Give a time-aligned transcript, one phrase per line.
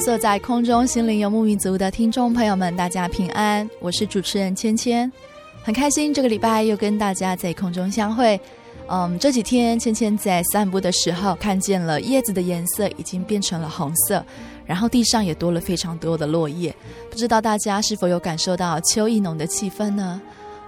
[0.00, 5.10] 色在空中心灵游牧民族的听众朋友们，大家平安，我是主持人芊芊，
[5.62, 8.40] 很开心这个礼拜又跟大家在空中相会。
[8.88, 14.24] 嗯，这几天芊芊在散步的时候，看见了叶子的颜色已经变成了红色，
[14.64, 16.74] 然后地上也多了非常多的落叶，
[17.10, 20.20] 不知道大家是否有感受到秋意浓的气氛呢？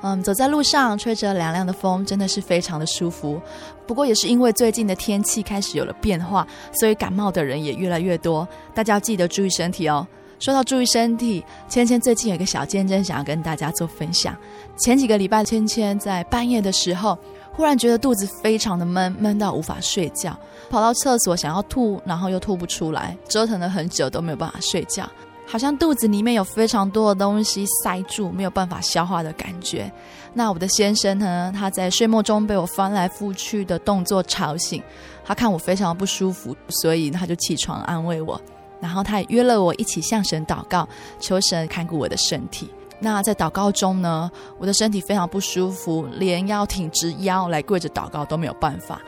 [0.03, 3.41] 嗯，走在路上，吹着凉凉的风，真的是非常的舒服。
[3.87, 8.49] 不过也是因为最近的天气开始有了变化，所以感冒的人也越来越多。
[8.75, 10.07] 大家要记得注意身体哦。
[10.39, 14.35] 说到注意身体，芊芊最近有个小见证想要跟大家做分享。
[14.79, 17.19] 前几个礼拜，芊芊在半夜的时候，
[17.53, 20.35] 忽然觉得肚子非常的闷，闷到无法睡觉，
[20.71, 25.07] 跑到厕所想要吐，然后又吐不出来，折腾了很久都没有办法睡觉。
[25.51, 29.91] 好像肚子里面有非常多的东西塞住，没有办法消化的感觉。
[30.33, 31.53] 那我的先生呢？
[31.53, 34.81] 他在睡梦中被我翻来覆去的动作吵醒，
[35.25, 38.41] 他看我非常不舒服，所以他就起床安慰我。
[38.81, 42.71] 然后他也约了我一起向神祷告，求神看顾我的身体。
[43.01, 49.01] 那在祷告中呢，我的身体非常不舒服，连要挺直腰来跪着祷告都没有办法。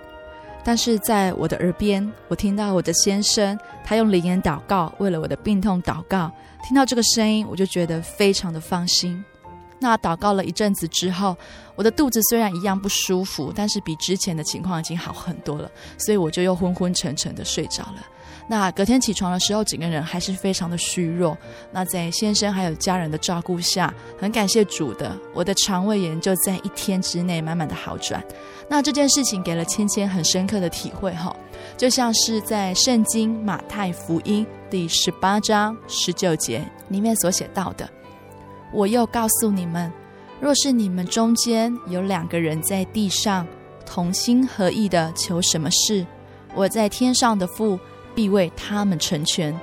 [0.65, 6.31] 但是在我的耳边，我听到我的先生，他用灵言祷告，为了我的病痛祷告。
[6.65, 9.25] 听到这个声音，我就觉得非常的放心。
[9.81, 11.37] 那祷告了一阵子之后，
[11.75, 15.69] 我的肚子虽然一样不舒服，但是比之前的情况已经好很多了，
[15.99, 18.07] 所以我就又昏昏沉沉的睡着了。
[18.49, 21.37] 那隔天起床的时候，整个人还是非常的虚弱。
[21.71, 28.23] 那在先生还有家人的照顾下，很感谢主的，我的肠胃炎就在一天之内慢慢的好转。
[28.69, 31.35] 那这件事情给了芊芊很深刻的体会哈，
[31.77, 37.89] 就像是在圣经马太福音第十八章十九节里面所写到的
[38.73, 39.91] ：“我又告诉你们，
[40.41, 43.47] 若是你们中间有两个人在地上
[43.87, 46.05] 同心合意的求什么事，
[46.55, 47.79] 我在天上的父。”
[48.15, 49.59] 必为他们成全。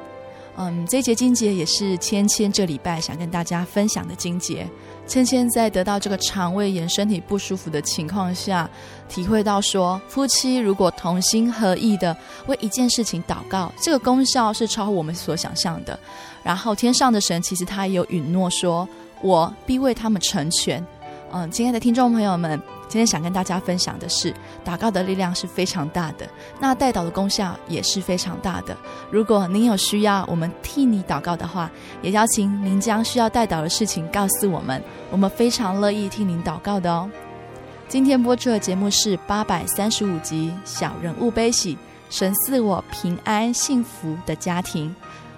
[0.57, 4.67] 嗯，这节经节也是芊芊这礼拜想跟大家分享的经节。
[5.07, 8.69] 芊芊在得到这个肠胃炎、身体不舒服的情况下，
[9.07, 12.15] 体会到说，夫妻如果同心合意的
[12.47, 15.97] 为一件事情祷告，这个功效是超乎我们所想象的。
[16.43, 18.87] 然后天上的神其实他也有允诺说，
[19.21, 20.85] 我必为他们成全。
[21.31, 22.61] 嗯，亲爱的听众朋友们。
[22.89, 24.33] 今天想跟大家分享的是，
[24.65, 26.27] 祷告的力量是非常大的，
[26.59, 28.75] 那代祷的功效也是非常大的。
[29.11, 31.69] 如果您有需要我们替你祷告的话，
[32.01, 37.07] 也邀请您将需要代祷的事情告诉我们，我们非常乐意替您祷告的哦。
[37.87, 41.77] 今天播出的节目是八百三十五集《小人物悲喜，
[42.09, 44.89] 神赐我平安幸福的家庭》。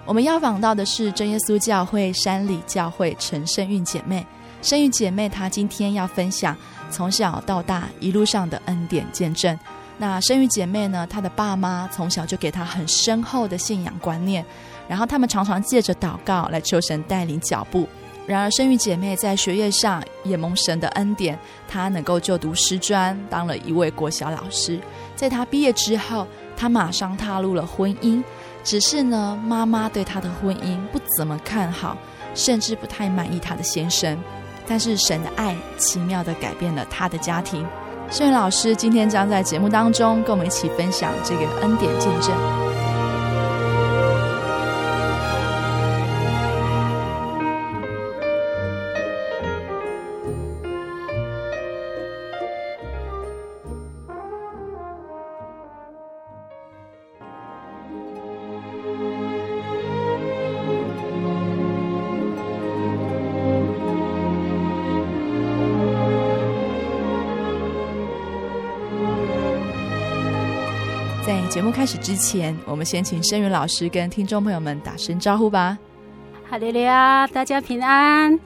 [0.06, 4.26] 我们要访到的是真耶稣教会山里教会陈圣韵姐妹，
[4.62, 6.56] 圣韵姐妹她今天要分享。
[6.92, 9.58] 从小到大一路上的恩典见证。
[9.98, 11.06] 那生育姐妹呢？
[11.08, 14.44] 她的爸妈从小就给她很深厚的信仰观念，
[14.86, 17.88] 然后他们常常借着祷告来求神带领脚步。
[18.26, 24.78] 然而生育姐妹在学业上也蒙神的恩典，她能够就读师专，当了一位国小老师。
[25.16, 28.22] 在她毕业之后，她马上踏入了婚姻。
[28.64, 31.96] 只是呢，妈妈对她的婚姻不怎么看好，
[32.34, 34.16] 甚至不太满意她的先生。
[34.66, 37.66] 但是神的爱奇妙地改变了他的家庭。
[38.10, 42.71] 圣韵老师今天将在节目当中跟我们一起分享这个恩典见证。
[71.24, 75.78] 在节目开始之前，我们先请声云老师跟听众朋友们打声招呼吧。
[76.50, 78.36] 哈利路亚，大家平安，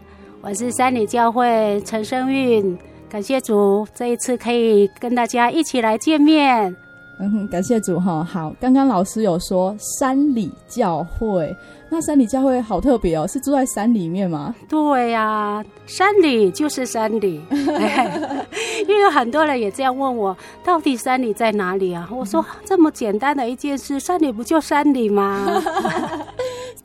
[0.43, 2.77] 我是三里教会陈声韵，
[3.09, 6.77] 感谢主，这一次可以跟大家一起来见面。
[7.19, 8.23] 嗯哼，感谢主哈。
[8.23, 11.55] 好，刚刚老师有说山里教会。
[11.89, 14.53] 那山里教会好特别哦，是住在山里面吗？
[14.69, 17.41] 对呀、啊，山里就是山里，
[18.89, 22.09] 因为很多人也这样问我，到底山里在哪里啊？
[22.13, 25.63] 我说这么简单的一件事，山里不就山里吗？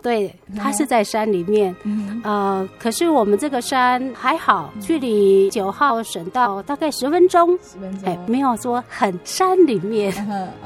[0.02, 1.76] 对，它是在山里面，
[2.24, 10.12] 呃，可是我们这个山还好，距离九号省道大概十分钟，十分钟，哎，没有说很山里面。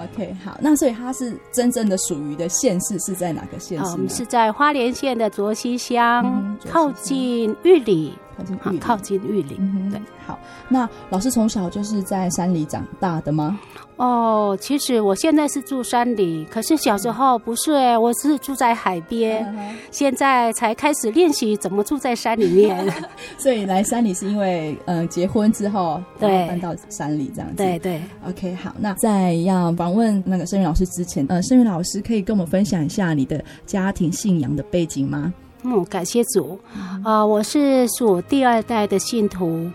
[0.01, 4.09] OK，好，那所以它是真正的属于的县市是在哪个县市？
[4.09, 9.55] 是在花莲县的卓溪乡，嗯、靠近玉里，靠近玉里，靠近玉里。
[9.59, 10.39] 嗯、对，好。
[10.67, 13.59] 那老师从小就是在山里长大的吗？
[13.97, 22.93] 哦，其实我现在是住山里，可是小时候不是哎，我是住在海边，嗯、现在才开始练习怎么住在山里面。
[23.39, 27.55] 所以来山里是因为嗯、呃、结婚之后对搬到山里这样子。
[27.55, 28.01] 对对。
[28.27, 28.75] OK，好。
[28.77, 35.33] 那在要访问那个声云老师之前，呃，声云老师可以跟我们分享一下你的家庭信仰的背景吗？
[35.63, 36.59] 嗯，感谢主。
[36.75, 39.71] 啊、呃，我是属第二代的信徒。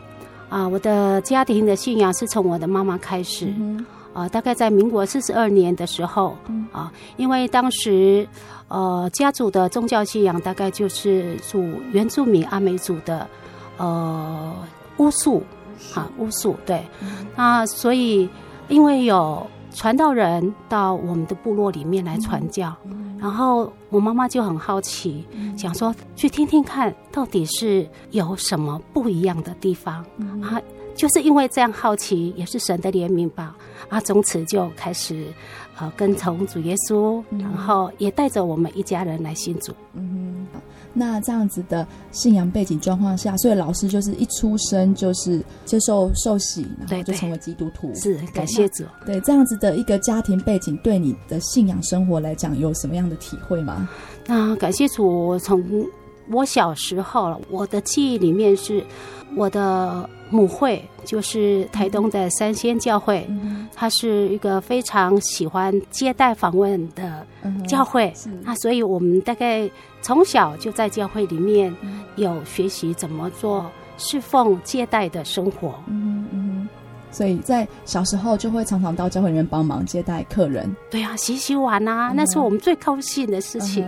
[0.50, 3.46] 啊，我的家庭的信仰是从我的妈妈开始。
[3.58, 3.82] 嗯
[4.12, 8.26] 啊，大概在民国四十二年的时候，嗯、啊，因为当时，
[8.68, 11.62] 呃，家族的宗教信仰大概就是属
[11.92, 13.26] 原住民阿美族的，
[13.76, 14.52] 呃，
[14.96, 15.42] 巫术，
[15.94, 18.28] 啊，巫术，对，嗯、那所以
[18.68, 30.60] 因为有传道人到我们的部落里面来传教，嗯、然后我妈妈就很好奇，嗯、想说去听听看到底是有什么不一样的地方，嗯、啊。
[30.94, 33.56] 就是因为这样好奇，也是神的怜悯吧。
[33.88, 35.26] 啊，从此就开始，
[35.78, 39.72] 呃，跟从主耶稣，嗯、然后也带着我们一家人来信主。
[39.94, 40.60] 嗯哼，
[40.92, 47.92] 那这样子的信仰背景状况下，所以老师就是一出生就是接受受洗，然后就成为基督徒。
[47.94, 48.84] 是，感谢主。
[49.04, 53.88] 对，这样子的一个家庭背景，对你的信仰生活来讲，有什么样的体会吗？
[54.26, 55.64] 那感谢主，我从
[56.30, 58.84] 我小时候，我的记忆里面是。
[59.36, 67.26] 我的母会就是台东的三仙教会，嗯、它是一个非常喜欢接待访问的
[67.66, 68.12] 教会。
[68.26, 69.68] 嗯、那所以我们大概
[70.00, 71.74] 从小就在教会里面
[72.16, 75.74] 有学习怎么做侍奉接待的生活。
[75.88, 76.68] 嗯嗯，
[77.10, 80.74] 所以在小时候就会常常到教会里面帮忙接待客人。
[80.90, 83.84] 对啊，洗洗碗啊，嗯、那是我们最高兴的事情。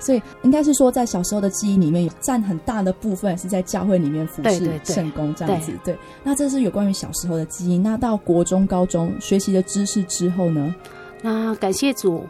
[0.00, 5.72] 所以应该是说，在小时候的记忆里面，有占很大的部分是在教会里面服侍圣工这样子。
[5.84, 7.76] 对，那这是有关于小时候的记忆。
[7.76, 10.74] 那到国中、高中学习的知识之后呢？
[11.20, 12.24] 那感谢主，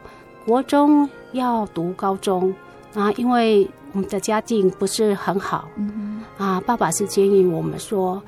[0.47, 2.55] 国中要读高中
[2.95, 5.69] 啊，因为我们的家境不是很好。
[5.77, 8.23] 嗯哼啊，爸爸是建议我们说，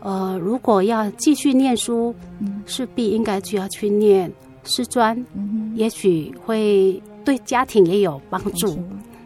[0.00, 2.14] 呃，如果要继续念书，
[2.64, 4.32] 势必应该就要去念
[4.64, 7.00] 师专，嗯、哼也许会。
[7.26, 8.78] 对家庭也有帮助。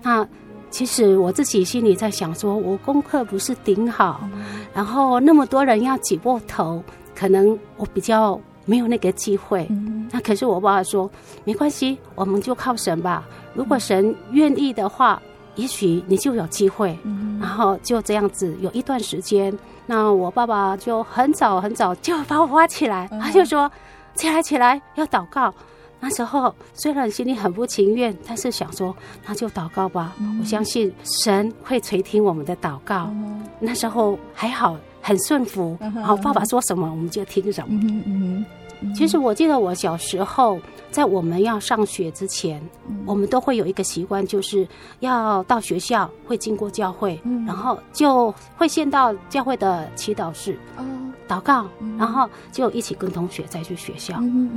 [0.03, 0.27] 那
[0.71, 4.27] 其实我自己心里在想说，我功课不是顶好，
[4.73, 6.83] 然后那么多人要挤破头，
[7.15, 9.69] 可能我比较没有那个机会。
[10.11, 11.11] 那可是我爸爸说，
[11.45, 13.29] 没关系，我们就靠神吧。
[13.53, 15.21] 如果神愿意的话，
[15.57, 16.99] 也许你就有机会。
[17.41, 19.53] 然后就这样子有一段时间，
[19.87, 23.71] 那我爸爸就很早很早就把我挖起来，他就说
[24.15, 25.53] ：“起来起来，要祷告。”
[26.01, 30.17] 那时候虽然心里很不情愿，但是想说那就祷告吧。
[30.19, 30.93] 嗯、我相信
[31.23, 33.09] 神会垂听我们的祷告。
[33.13, 35.77] 嗯、那时候还好，很顺服。
[35.81, 38.45] 然后、嗯、爸爸说什么，我们就听什么。
[38.95, 40.61] 其实我记得我小时候，
[40.91, 44.67] 在我们要上学之前，嗯、我们都会有一个习惯，就是
[45.01, 50.59] 要到学校会经过教会，嗯、然后就会先到教会的祈祷室。
[50.79, 51.65] 嗯祷告，
[51.97, 54.15] 然后就一起跟同学再去学校，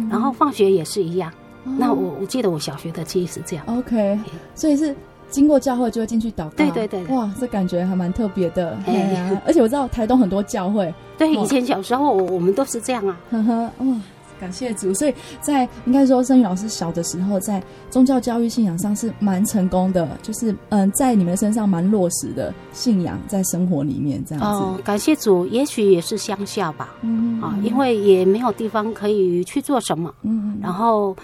[0.09, 1.31] 然后放学也是一样。
[1.65, 3.63] 嗯、那我我记得我小学的记忆是这样。
[3.67, 4.17] OK，
[4.55, 4.95] 所以是
[5.33, 6.51] 经过教会就会进去祷告。
[6.55, 8.77] 对对对，哇，这感觉还蛮特别的。
[8.85, 10.93] 哎呀，而且我知道台东很多教会。
[11.17, 13.19] 对，以前小时候我我们都是这样啊。
[13.31, 14.01] 呵呵，哇。
[14.39, 24.59] 感谢主，所以在应该说，声云老师小的时候，在宗教教育信仰上是蛮成功的，就是嗯，在你们身上蛮落实的信仰，在生活里面这样子。
[24.59, 31.15] 哦，感谢主，也许也是乡下吧，嗯啊，因为也没有地方可以去做什么，嗯，然后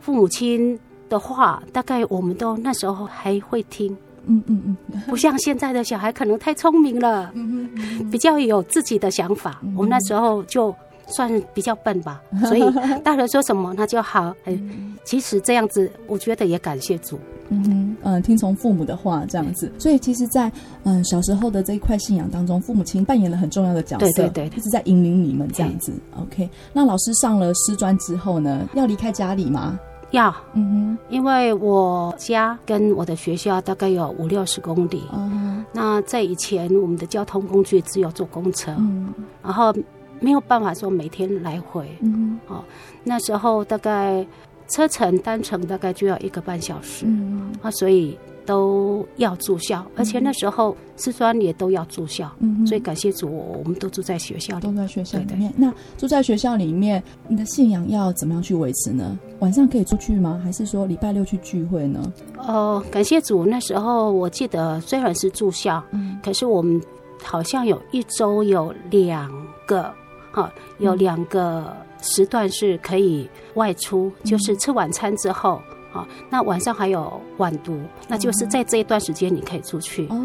[0.00, 0.76] 父母亲
[1.08, 3.96] 的话，大概我们都那时候还会听，
[4.26, 10.74] 嗯嗯嗯，不像现在的小孩可能太聪明了，嗯嗯，比较有自己的想法，我们那时候就。
[11.06, 12.64] 算比较笨吧， 所以
[13.04, 14.34] 大人说什么那就好。
[14.44, 14.58] 哎，
[15.04, 17.20] 其实这样子，我觉得也感谢主。
[17.50, 19.70] 嗯哼，嗯，听从父母的话这样子。
[19.78, 25.92] 所以其实在，在嗯小时候的这一块信仰当中，父母亲扮演了很重要的角色，对对对，一直在引领你们这样子。
[26.18, 29.78] OK，那老师上了师专之后呢，要离开家里吗？
[30.14, 35.02] 要，嗯哼，因为我家跟我的学校大概有五六十公里。
[35.12, 39.74] 嗯哼，那在以前我们的交通工具只有坐公车，嗯，然后
[40.20, 42.64] 没有办法说每天来回，嗯，哦，
[43.02, 44.26] 那时候大概
[44.68, 48.18] 车程单程大概就要一个半小时，嗯啊，所以。
[48.46, 55.52] 都要住校，而且那时候师专也都要住校，嗯，所以感谢主，我们都住在学校里，都在学校里面。
[55.56, 59.18] 那住在学校里面，你的信仰要怎么样去维持呢？
[59.40, 60.40] 晚上可以出去吗？
[60.42, 62.12] 还是说礼拜六去聚会呢？
[62.36, 66.80] 哦，感谢主，那时候我记得虽然是住校，嗯，可是我们
[67.22, 69.30] 好像有一周有两
[69.66, 69.90] 个，
[70.32, 75.60] 哈，有两个时段是可以外出，嗯，就是吃晚餐之后。
[75.94, 80.08] 啊，那晚上还有晚读，那就是在这一段时间你可以出去。
[80.08, 80.20] 哦，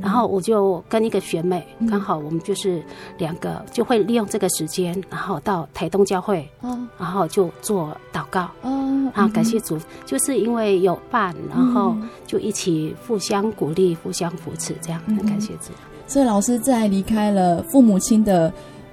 [0.00, 2.80] 然后我就跟一个学妹，刚好我们就是
[3.18, 6.48] 两个就会利用这个时间，然后到台东教会，
[6.96, 8.48] 然后就做祷告。
[8.62, 9.76] 哦，啊，感谢主，
[10.06, 15.72] 就是因为有伴，然后就一起互相鼓励、互相扶持，这样很感谢主。
[16.06, 18.52] 所以老师在离开了父母亲的。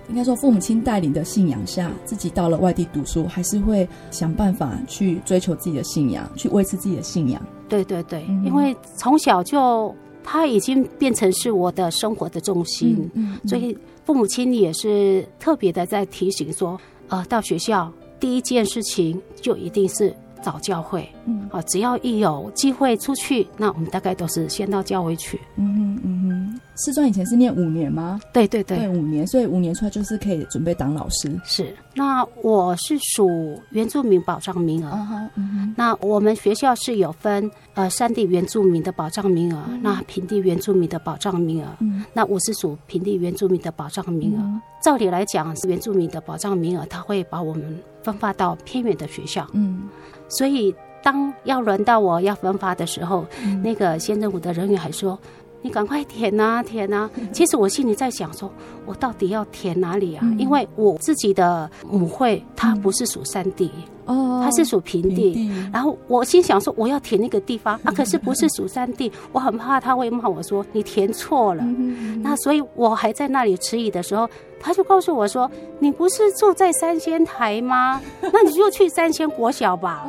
[0.10, 7.42] 应该说，父母亲带领的信仰下，自己到了外地读书，还是会想办法去追求自己的信仰，去维持自己的信仰。
[7.68, 26.60] 对对对，嗯、因为从小就他已经变成是我的生活的重心，嗯嗯嗯、所以父母亲也是特别的在提醒说，呃，到学校第一件事情就一定是找教会，嗯，啊，只要一有机会出去，那我们大概都是先到教会去，嗯哼嗯哼。
[26.80, 28.20] 师专以前是念五年吗？
[28.32, 31.32] 对对对，对五年，所以五年出来就是可以准备当老师。
[31.44, 34.92] 是，那我是属原住民保障名额。
[34.92, 35.74] Uh uh huh.
[35.76, 39.80] 那我们学校是有分呃山地原住民的保障名额，uh.
[39.82, 41.68] 那平地原住民的保障名额。
[41.82, 42.04] Uh huh.
[42.14, 44.40] 那我是属平地原住民的保障名额。
[44.40, 44.62] Uh.
[44.80, 47.76] 照理来讲，是原住民的保障名额，他会把我们
[48.08, 49.46] 分发到偏远的学校。
[49.52, 50.38] 嗯、uh，huh.
[50.38, 50.74] 所以
[51.04, 53.62] 当要轮到我要分发的时候，uh.
[53.62, 55.20] 那个县政府的人员还说。
[55.62, 57.10] 你赶快填啊填啊！
[57.34, 58.50] 其实我心里在想说，
[58.86, 60.22] 我到底要填哪里啊？
[60.24, 63.72] 嗯、因为我自己的母会它不是属山地
[64.06, 65.52] 哦，它是属平地。
[65.74, 71.64] 然后我心想说，我要填那个地方啊，可是不是属山地，我很怕他会骂我说你填错了。
[71.64, 75.50] 嗯、那所以我还在那里迟疑的时候，他就告诉我说，
[75.80, 78.02] 你不是住在三仙台吗？
[78.22, 80.08] 那你就去三仙国小吧。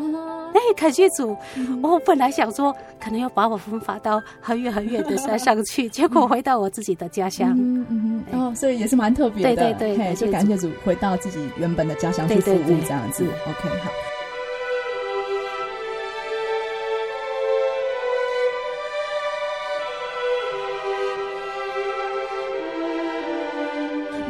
[0.54, 1.36] 哎，感谢主！
[1.82, 7.54] 我本来想说，可能要把我分发到很远很远的山上去，结果回到我自己的家乡。
[7.56, 8.40] 嗯嗯嗯。
[8.40, 9.54] 哦，所以也是蛮特别的。
[9.54, 13.24] 对对对，嘿，就感谢主，回到自己原本的家乡去服务这样子。
[13.24, 13.90] OK，好。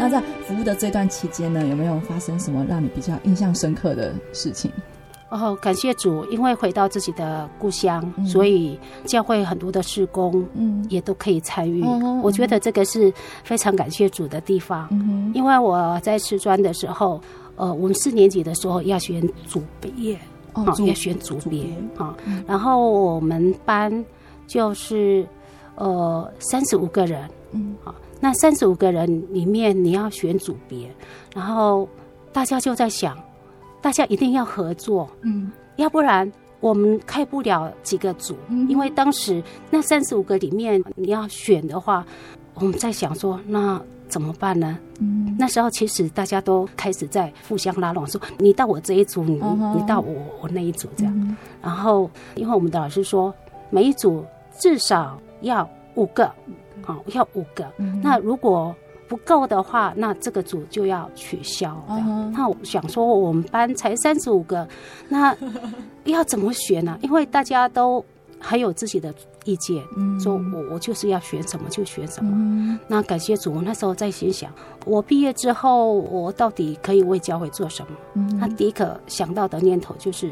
[0.01, 4.71] 那在服务的这段期间呢，有没有发生什么让你比较印象深刻的事情？
[5.30, 11.82] 哦，感谢主，因为回到自己的故乡，嗯、所以教会很多的事工，嗯，也都可以参与。
[11.85, 13.12] 嗯、我觉得这个是
[13.44, 14.88] 非常感谢主的地方。
[14.90, 17.20] 嗯、因为我在师专的时候，
[17.56, 20.18] 呃，我们四年级的时候要选组别，
[20.54, 21.66] 哦，要选组别
[21.99, 22.16] 啊。
[22.47, 23.92] 然后我们班
[24.47, 25.26] 就是
[25.75, 30.90] 呃三十五个人，嗯，好，那三十五个人里面你要选组别，
[31.35, 31.87] 然后
[32.32, 33.14] 大家就在想。
[33.80, 36.30] 大家一定要合作，嗯，要不然
[36.61, 42.04] 我们开不了几个组，嗯、因为当时那三十五个里面你要选的话，
[42.54, 44.78] 我们在想说那怎么办呢？
[45.00, 51.14] 嗯，那时候其实大家都开始在互相拉拢，说你到我这一组，你、你到我我那一组这样。
[51.16, 53.32] 嗯、然后因为我们的老师说，
[53.70, 54.25] 每一组
[54.58, 56.32] 至少要五个，
[56.82, 57.64] 好、哦，要五个。
[57.76, 58.75] 嗯、那如果
[59.09, 61.83] 不够的话，那这个组就要取消。
[61.88, 62.31] Uh.
[62.31, 64.69] 那我想说，我们班才三十五个，
[65.09, 65.35] 那
[66.05, 66.99] 要怎么选呢、啊？
[67.00, 68.05] 因为大家都
[68.38, 69.12] 还有自己的
[69.49, 72.31] 意见，嗯、说我我就是要选什么就选什么。
[72.35, 74.52] 嗯、那感谢主，我那时候在心想，
[74.85, 77.97] 我毕业之后，我到底可以为教会做什么？
[78.14, 80.31] 嗯、那第一个想到的念头就是。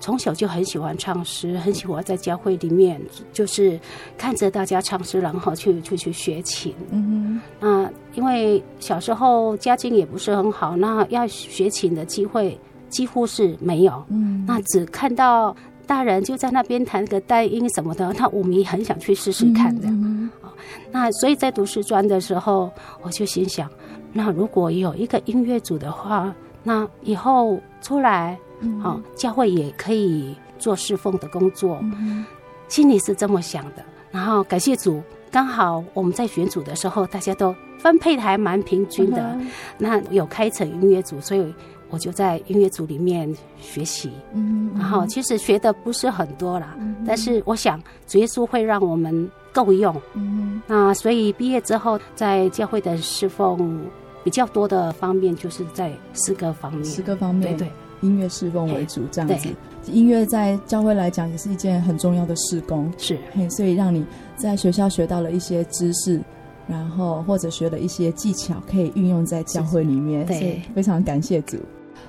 [0.00, 3.00] 从小就很喜欢唱诗，很喜欢在教会里面，
[3.32, 3.80] 就是
[4.18, 6.74] 看着大家唱诗，然后去去去学琴。
[6.90, 12.58] 嗯哼，那因为小时候家境也不是很好，那要学琴的机会
[12.90, 14.04] 几乎是没有。
[14.08, 15.56] 嗯，那只看到
[15.86, 19.94] 大人就在那边弹个单音什么的，那我们也很想去试试看这样。
[19.94, 20.50] 嗯哼，
[20.90, 22.70] 那所以在读师专的时候，
[23.02, 23.68] 我就心想。
[24.12, 31.78] 那如果有一个音乐组的话，那以后出来，嗯，好，教会也可以做侍奉的工作。
[31.82, 32.24] 嗯，
[32.68, 33.84] 心里是这么想的。
[34.10, 39.22] 然后感谢主，刚好我们在选组的时候，大家都分配的还蛮平均的。
[39.34, 41.52] 嗯、那有开成音乐组，所以
[41.94, 44.10] 我就在音乐组里面学习。
[44.32, 49.94] 嗯，然后其实学的不是很多啦，嗯、但是我想主耶稣会让我们够用。
[50.14, 53.80] 嗯，那所以毕业之后，在教会的侍奉
[54.24, 56.84] 比较多的方面，就是在诗歌方面。
[56.84, 59.48] 诗歌方面，对，对，音乐侍奉为主，这样子。
[59.86, 66.20] 音乐在教会来讲也是一件很重要的事工，是，嘿所以让你在学校学到了一些知识，
[66.66, 70.26] 然后或者学了一些技巧，可以运用在教会里面。
[70.26, 71.58] 对，非常感谢主。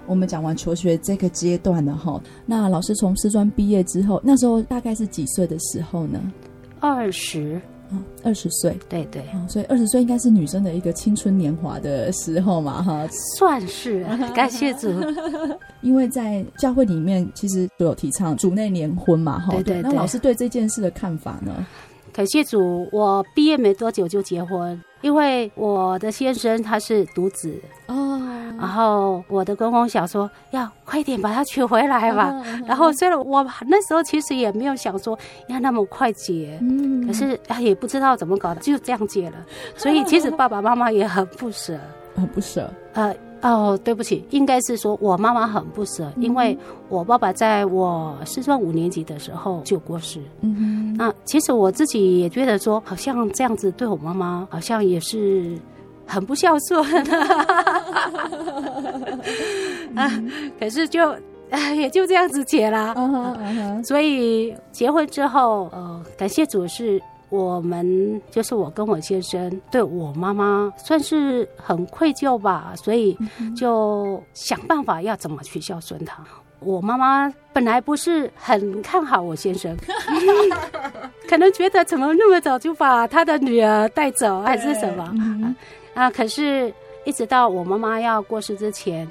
[0.07, 6.19] 我们讲完求学这个阶段了哈，那老师从师专毕业之后，那时候大概是几岁的时候呢？
[6.79, 7.61] 二十。
[8.23, 13.07] 二十岁，对对，所以二十岁应该是女生的一个青春年华的时候嘛，哈，
[13.37, 14.89] 算是 感谢主，
[15.81, 19.83] 因为在教会里面其实都有提倡主内联婚嘛，哈，对对，对。
[19.83, 21.65] 那老师对这件事的看法呢？
[22.11, 27.55] 感谢主，我毕业没多久就结婚，因为我的先生他是独子。
[27.87, 28.19] 哦，
[28.57, 32.33] 然后我的公公想说要快点把他娶回来吧，
[32.65, 39.37] 然后虽然我那时候其实也没有想说要那么快结，嗯，可是也不知道怎么搞的，就这样结了，
[39.75, 41.77] 所以其实爸爸妈妈也很不舍，
[42.15, 43.15] 很不舍，呃。
[43.41, 46.57] 哦，对不起，应该是说我妈妈很不舍，因为
[46.89, 50.19] 我爸爸在我四川五年级的时候就过世。
[50.41, 55.55] 嗯哼，那其实我自己也觉得说，好像这样子对我妈妈好像也是
[56.05, 56.83] 很不孝顺。
[59.95, 60.11] 啊，
[60.59, 61.15] 可是就
[61.75, 62.93] 也就这样子结了。
[63.83, 67.01] 所以结婚之后，呃，感谢主是。
[67.29, 73.17] 我们就是我跟我先生对我妈妈算是很愧疚吧，所以
[73.57, 76.23] 就想办法要怎么去孝顺她。
[76.59, 79.75] 我妈妈本来不是很看好我先生，
[81.27, 85.55] 可能觉得怎么那么早就把他的女儿带走，还是什么
[85.95, 86.11] 啊？
[86.11, 86.71] 可是
[87.05, 89.09] 一直到我妈妈要过世之前。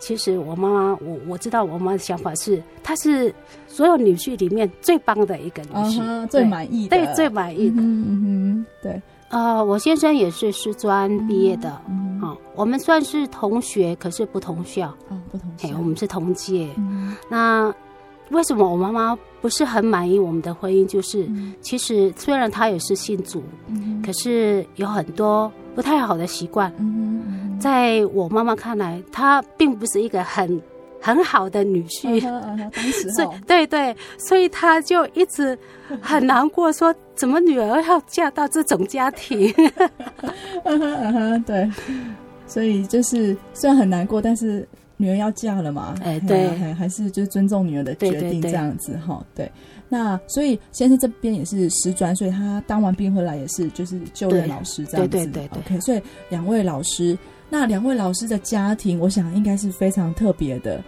[0.00, 3.32] 其实我妈妈，我我知道我妈妈的想法是，她是
[3.68, 7.76] 所有女婿里面最棒的一个女婿，uh-huh, 最满意的，对，最满意的。
[7.80, 9.00] 嗯嗯，对。
[9.28, 11.68] 呃，我先生也是师专毕业的，
[12.20, 17.14] 啊、我们算是同学，可是不同校，嗯、不同校，我们是同届、嗯。
[17.30, 17.72] 那
[18.30, 20.84] 为什么我妈妈不是很满意我们的婚姻？
[20.84, 26.72] 就是、嗯、其实虽然她也是信主、嗯，可是有很多不太好的习惯。
[26.78, 30.60] 嗯在我妈妈看来，她并不是一个很
[31.00, 32.20] 很好的女婿，
[33.12, 35.56] 所以对对，所以她就一直
[36.00, 39.52] 很难过，说怎么女儿要嫁到这种家庭？
[40.64, 41.70] 嗯哼嗯哼，对，
[42.48, 49.48] 所以就是虽然很难过，但是女儿要嫁了嘛，哎，对，还是就尊重女儿的决定这样子哈，对。
[49.92, 55.80] 那所以先生这边也是师专，所以他当完兵回来也是就是就任老师这样子，对对对，对，OK。
[55.80, 56.00] 所以
[56.30, 57.18] 两位老师。
[57.54, 60.82] 那两位老师的家庭，我想应该是非常特别的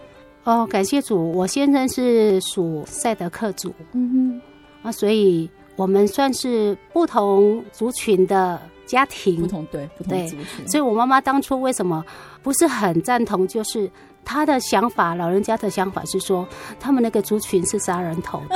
[0.45, 0.67] 哦。
[0.67, 4.41] 感谢主，我先生是属赛德克族，嗯
[4.83, 10.67] 哼，啊，所以我们算是不同族群的家庭，不同对不同族群。
[10.67, 12.03] 所以我妈妈当初为什么
[12.43, 13.91] 不是很赞同，就是。
[14.25, 16.47] 他的想法，老人家的想法是说，
[16.81, 18.43] 他们那个族群是杀人头，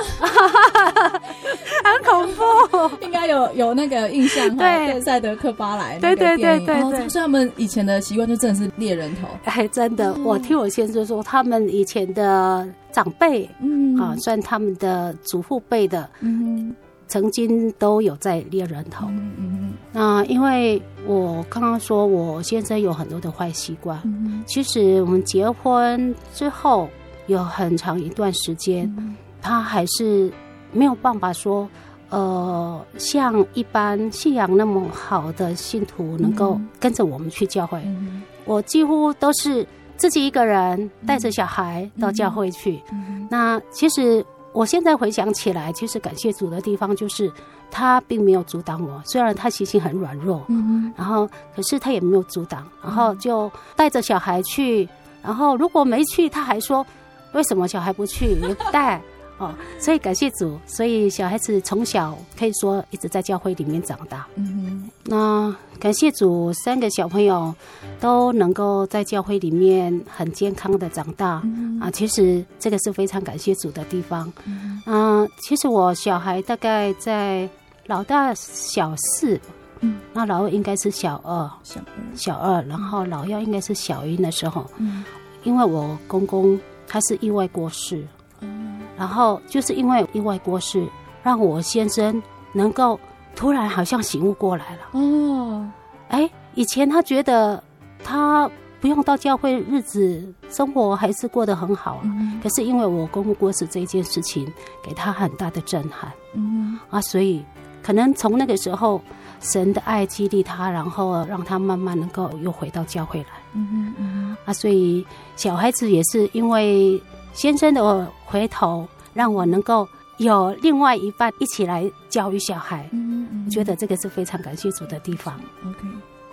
[1.84, 4.56] 很恐怖，应该有有那个印象哈。
[4.56, 9.28] 对，赛德克巴莱，对对对对对，所以他们以前的习惯就真的是猎人头。
[9.44, 16.74] 哎，真的，我听我先生说，他们以前的长辈，嗯啊，算他们的祖父辈的，嗯。
[17.08, 26.88] 曾经都有在猎人头，嗯嗯，那因为我刚刚说我先生有很多的坏习惯，嗯，其实我们结婚之后
[27.26, 30.30] 有很长一段时间，嗯，他还是
[30.70, 31.68] 没有办法说，
[32.10, 39.66] 呃，像一般信仰那么好的信徒能够跟着我们去教会，嗯，我几乎都是
[39.96, 44.24] 自己一个人带着小孩到教会去，嗯，那其实。
[44.52, 47.30] 我现在回想起来，其实感谢主的地方就是，
[47.70, 49.00] 他并没有阻挡我。
[49.04, 54.88] 虽然他心情很软弱，嗯，然后可是他也没有阻挡，然后就带着小孩去。
[55.22, 56.84] 然后如果没去，他还说
[57.32, 59.00] 为什么小孩不去也不带
[59.38, 59.54] 哦。
[59.78, 64.26] 所以感谢主，所以小孩子从小可以说一直在教会里面长大。
[64.34, 67.54] 嗯，那感谢主，三个小朋友
[68.00, 71.40] 都能够在教会里面很健康的长大。
[71.44, 74.30] 嗯、啊，其实这个是非常感谢主的地方。
[74.44, 77.48] 嗯、啊，其实我小孩大概在
[77.86, 79.40] 老大小四，
[79.80, 85.04] 嗯，那老二应该是小二，小二，小二，然后老幺应该是小一的时候，嗯，
[85.44, 88.04] 因为我公公他是意外过世，
[88.40, 90.86] 嗯，然后就是因为意外过世，
[91.22, 92.20] 让我先生
[92.52, 92.98] 能够
[93.36, 94.78] 突然好像醒悟过来了。
[94.92, 95.64] 哦，
[96.08, 97.62] 哎，以前他觉得
[98.02, 102.00] 他不用到教会，日子生活还是过得很好啊。
[102.04, 106.12] 嗯，可是因为我公公过世这一件事情，给他很大的震撼。
[106.34, 107.44] 嗯啊，所以
[107.82, 109.00] 可能从那个时候，
[109.40, 113.28] 神的爱激励他，然后让他慢慢能够又回到教会来。
[113.54, 115.06] 嗯嗯嗯啊，所以
[115.36, 117.00] 小孩子也是因为
[117.32, 122.88] 先生的回头，让我能够有另外一半一起来教育小孩。
[122.92, 125.38] 嗯嗯，我觉得这个是非常感谢主的地方。
[125.64, 125.78] OK，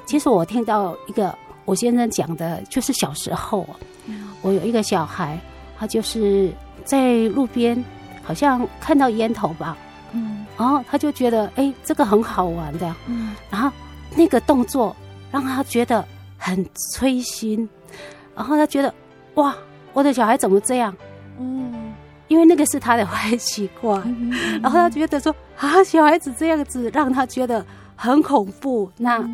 [0.06, 3.68] 其实我听到一个我先生讲的，就是小时候，
[4.42, 5.40] 我有一个小孩，
[5.78, 6.52] 他就是
[6.84, 7.84] 在路边，
[8.24, 9.78] 好像看到烟头吧。
[10.12, 13.70] 嗯，然后他就觉得，哎，这个很好玩的，嗯，然后
[14.16, 14.96] 那个动作
[15.32, 16.06] 让他觉得
[16.38, 17.68] 很催心，
[18.36, 18.94] 然后他觉得，
[19.34, 19.54] 哇，
[19.96, 20.96] 我的小孩怎么这样？
[21.40, 21.74] 嗯，
[22.28, 24.32] 因为那个是他的坏习惯，嗯
[24.62, 28.92] 然后他觉得说，啊，小孩子这样子让他觉得很恐怖。
[28.98, 29.28] 那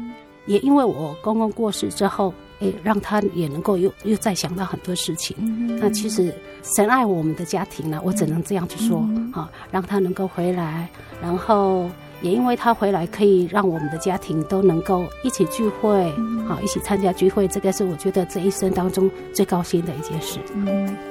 [0.46, 5.36] 也因为我公公过世之后，哎，让他也能够又又再想到很多事情。
[5.40, 10.88] 嗯那其实神爱我们的家庭呢，我只能这样去说嗯好，让他能够回来，
[11.22, 11.90] 然后
[12.22, 20.40] 也因为他回来，可以让我们的家庭都能够一起聚会，嗯好，一起参加聚会，这个是我觉得这一生当中最高兴的一件事。
[20.54, 21.11] 嗯。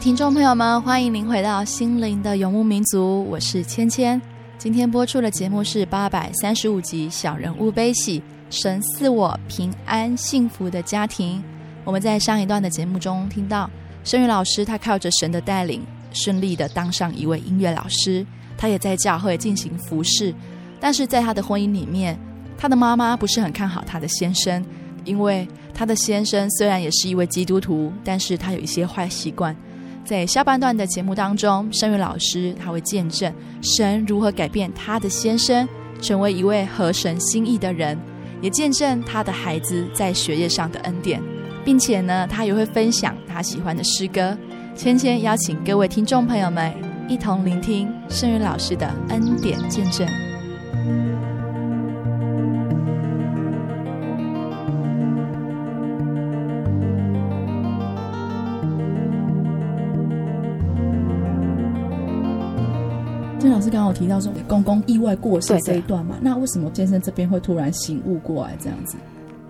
[0.00, 4.18] 听众朋友们，欢迎您回到心灵的游牧民族，我是芊芊。
[4.56, 11.38] 今天播出的节目是八百三十五集《小人物悲喜，神赐我平安幸福的家庭》。
[11.84, 13.70] 我们在上一段的节目中听到，
[14.02, 15.82] 声宇老师他靠着神的带领，
[16.14, 20.34] 顺利的当上一位音乐老师，他也在教会进行服侍。
[20.80, 22.18] 但是在他的婚姻里面，
[22.56, 24.64] 他的妈妈不是很看好他的先生，
[25.04, 29.54] 因为他的先生虽然也是一位基督徒，但是他有一些坏习惯。
[30.04, 33.32] 在下半段的节目当中，声宇老师他会见证
[33.62, 35.68] 神如何改变他的先生，
[36.00, 37.96] 成为一位合神心意的人，
[38.40, 41.22] 也见证他的孩子在学业上的恩典，
[41.64, 44.36] 并且呢，他也会分享他喜欢的诗歌。
[44.74, 46.72] 芊芊邀请各位听众朋友们
[47.08, 50.29] 一同聆听声宇老师的恩典见证。
[63.40, 68.98] 郑老师刚好提到说公公意外过世这一段嘛，那为什么先生这边会突然醒悟过来这样子？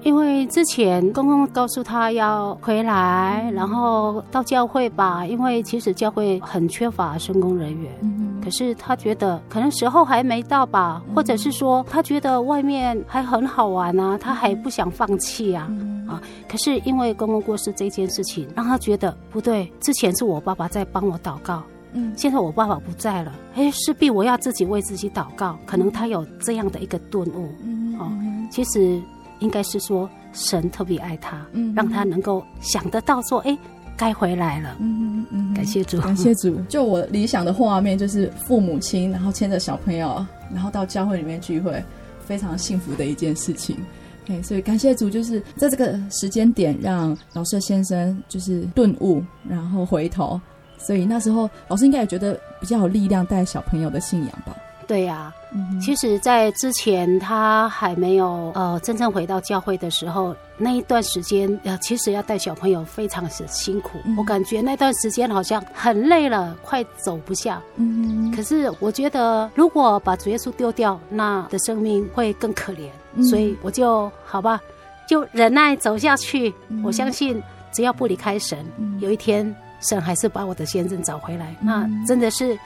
[0.02, 7.92] 因为之前公公告诉他要回来，然后到教会吧，因为其实教会很缺乏事工人员。
[8.00, 15.68] 嗯，可是他觉得可能时候还没到吧，或者是说他觉得外面还很好玩啊，他还不想放弃啊。
[16.08, 19.70] 啊，可是因为公公过世这件事情，让他觉得不对。
[19.80, 25.58] 之前是我爸爸在帮我祷告，嗯，现在我爸爸不在了，哎，势必我要自己为自己祷告。
[25.66, 27.48] 可能他有这样的一个顿悟。
[27.64, 28.10] 嗯，哦，
[28.50, 29.00] 其实。
[29.40, 33.56] 应该是说神特别爱他，嗯，让他能够想得到说，哎，
[33.96, 34.76] 该回来了。
[34.80, 36.54] 嗯嗯嗯，感谢主，感谢主。
[36.68, 40.22] 就我理想的画面，就是父母亲，然后牵着小朋友，
[40.52, 41.82] 然后到教会里面聚会，
[42.20, 43.78] 非常幸福的一件事情。
[44.26, 50.38] 哎，所以感谢主，就是在这个时间点，让老舍先生就是顿悟，然后回头。
[50.80, 54.56] 所以那时候老师应该也觉得比较有力量带小朋友的信仰吧。
[54.86, 63.98] 对呀、啊，嗯、其实，在之前他还没有呃真正回到教会的时候，那一段时间呃，其实要带小朋友非常是辛苦。
[64.04, 67.62] 嗯、我感觉那段时间好像很累了，快走不下。
[67.76, 72.88] 嗯，可是我觉得，如果把主耶稣丢掉，那的生命会更可怜。
[73.14, 74.60] 嗯、所以我就好吧，
[75.06, 76.52] 就忍耐走下去。
[76.66, 77.40] 嗯、我相信，
[77.70, 81.54] 只要不离开神，嗯、有一天神还是把我的先生找回来。
[81.60, 82.58] 嗯、那真的是。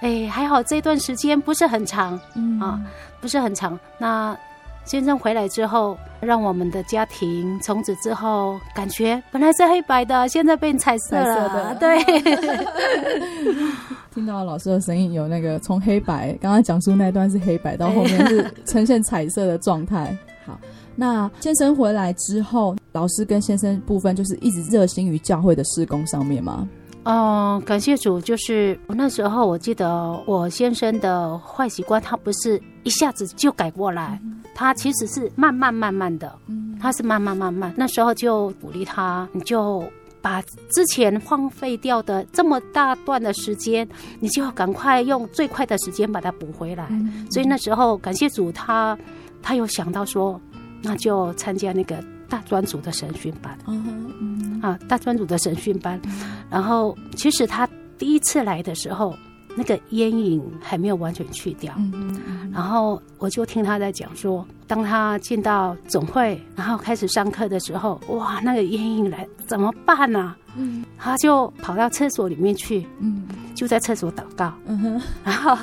[0.00, 2.78] 哎，还好这段时间不是很长，嗯啊，
[3.18, 3.80] 不是很长。
[3.96, 4.36] 那
[4.84, 11.74] 先生回来之后，让我们的家庭从此之后，感觉本来是黑白的，现在变彩色了。
[11.80, 11.98] 对，
[14.14, 20.14] 听到老师的声音，有那个从黑白，刚刚讲述那段是黑白，到后面是呈现彩色的状态。
[20.44, 20.60] 好，
[20.96, 26.66] 那先生回来之后，老师跟先生部分就是一直热心于教会的事工上面吗？
[27.04, 34.20] 哦、呃，感谢主，就是我那时候，我记得我先生的坏习惯，他不是一下子就改过来，
[34.54, 36.36] 他其实是慢慢慢慢的，
[36.80, 37.72] 他是慢慢慢慢。
[37.76, 39.84] 那时候就鼓励他，你就
[40.20, 46.88] 把之前荒废掉的这么大段的时间，你就要赶快用最快的时间把它补回来。
[47.30, 48.98] 所以那时候感谢主他，
[49.40, 50.40] 他他有想到说，
[50.86, 52.02] 那就参加那个。
[52.28, 55.96] 大专组的神训班，嗯、啊，大专组的神训班，
[56.50, 59.16] 然后其实他第一次来的时候，
[59.54, 70.36] 那个烟瘾还没有完全去掉，嗯、然后我就听他在讲说，当他进到总会，然后开始上课的时候，哇，那个烟瘾来怎么办呢、啊？
[70.56, 73.22] 嗯、他就跑到厕所里面去，嗯、
[73.54, 75.02] 就在厕所祷告，嗯、哼。
[75.22, 75.56] 然后。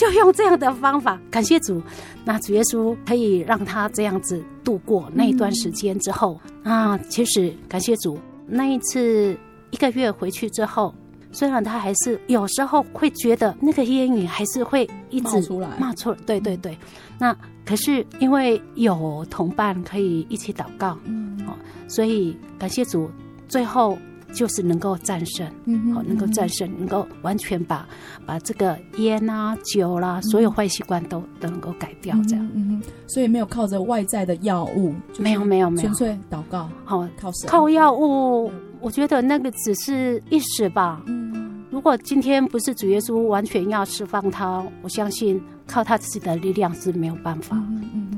[0.00, 1.82] 就用这样的方法，感谢主，
[2.24, 9.36] 那主耶稣可以让他这样子度过那一段时间之后、嗯、啊，其实感谢主，那一次
[9.70, 10.94] 一个月回去之后，
[11.32, 16.74] 虽然他还是有时候会觉得那个烟瘾还是会一直冒出来，冒出来，对对对，
[17.18, 17.36] 那
[17.66, 21.52] 可是因为有同伴可以一起祷告，嗯，哦，
[21.88, 23.10] 所以感谢主，
[23.46, 23.98] 最后。
[24.32, 27.86] 就是能够战胜，嗯，好，能够战胜，能够完全把
[28.24, 48.09] 把这个烟啊、酒啦、啊，所有坏习惯都都能够改掉，这样，嗯，所以没有靠着外在的药物，没有没有没有，纯粹祷告，好，靠靠药物，我觉得那个只是一时吧，嗯，如果今天不是主耶稣完全要释放他，我相信靠他自己的力量是没有办法，嗯嗯。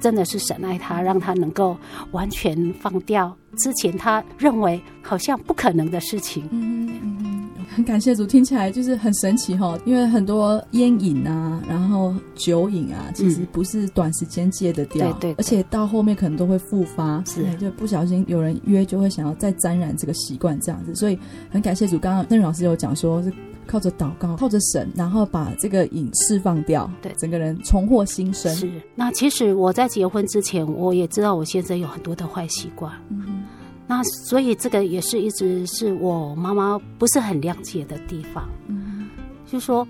[0.00, 1.76] 真的是神爱他，让他能够
[2.10, 6.46] 完全放掉之前他认为好像不可能的事情。
[6.50, 9.78] 嗯嗯嗯，很感谢主，听起来就是很神奇哈。
[9.84, 20.94] 因为很多烟瘾啊，然后酒瘾啊，其实不是短时间戒得掉，嗯、对，对对，而且到后面可能都会复发，是就不小心有人约就会想要再沾染这个习惯这样子。
[20.94, 21.18] 所以
[21.50, 23.32] 很感谢主，刚刚邓老师有讲说是。
[23.66, 28.54] 靠着祷告，靠着神，然后把这个瘾释放掉，对，整个人重获新生。
[28.54, 28.70] 是。
[28.94, 32.92] 那其实我在结婚之前，我也知道我先生有很多的坏习惯。
[33.08, 33.42] 嗯哼。
[33.86, 38.48] 那所以这个也是一直是我妈妈不是很谅解的地方。
[38.68, 39.08] 嗯哼。
[39.46, 39.86] 就说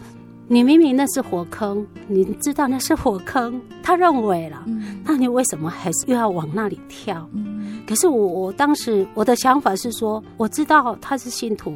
[0.48, 7.28] 你明明那是火坑，你知道那是火坑，他认为了，嗯，那你为什么还是又要往那里跳？
[7.32, 7.80] 嗯。
[7.86, 11.74] 可是我我当时我的想法是说，我知道他是信徒。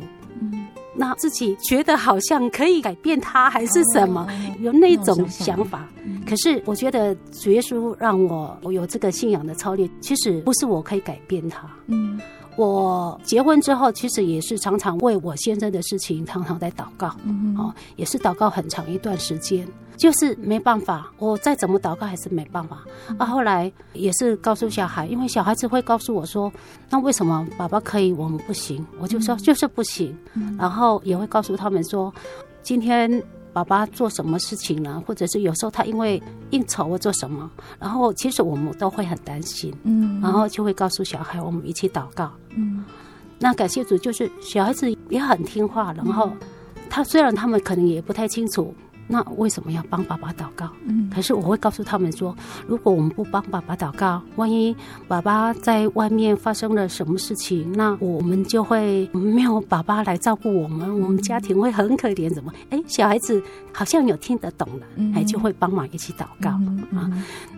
[0.99, 4.27] 那自己觉得好像可以改变他，还是什么？
[4.61, 5.87] 有那种想法。
[6.27, 11.69] 可是我觉得主耶稣让我我有这个信仰的操练，其实不是我可以改变他。
[11.87, 12.21] 嗯，
[12.57, 17.15] 我结婚之后，其实也是常常为我先生的事情常常在祷告。
[17.25, 19.67] 嗯，哦，也是祷告很长一段时间。
[19.97, 22.79] 就是没办法，我再怎么祷告还是没办法。
[23.19, 26.53] 啊，后来也是告诉小孩，因为小孩子会告诉我说
[26.91, 30.17] ：“那为什么爸爸可以，我们不行？”我就说：“就是不行。”
[30.59, 32.13] 然后也会告诉他们说
[32.63, 35.03] ：“今天爸爸做什么事情呢？
[35.07, 42.85] 或者是有时候他因为应酬或做什么，然后其实我们都会很担心，嗯，然后就会告诉小孩，我们一起祷告，嗯，
[43.39, 46.31] 那感谢主，就是小孩子也很听话，然后
[46.91, 48.75] 他虽然他们可能也不太清楚。
[49.09, 50.69] 那为什么要帮爸爸祷告？
[50.87, 52.35] 嗯，可是我会告诉他们说，
[52.66, 54.75] 如果我们不帮爸爸祷告，万一
[55.07, 62.33] 爸爸在外面发生了什么事情，那我们就会没有爸爸来照顾我们，我们家庭会很可怜。
[62.35, 62.53] 怎么？
[62.71, 63.40] 哎，小孩子
[63.73, 66.51] 好像有听得懂了，哎，就会帮忙一起祷告
[66.99, 67.09] 啊。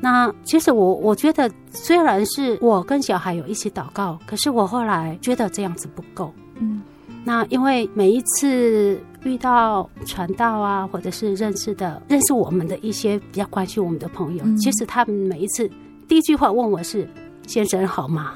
[0.00, 6.32] 那其实我我觉得，虽然是我跟小孩有一起祷告，可是我后来觉得这样子不够。
[6.56, 6.82] 嗯，
[7.24, 9.00] 那因为每一次。
[9.24, 15.70] 遇到传道啊，或者是认识的、认识我们的一些比较关心我们的朋友，嗯、其实他们每一次
[16.06, 17.08] 第一句话问我是
[17.46, 18.34] ：“先生好吗？”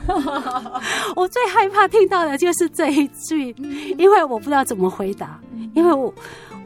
[1.17, 3.55] 我最害怕听到的就是这一句，
[3.97, 5.41] 因为我不知道怎么回答。
[5.75, 6.13] 因为我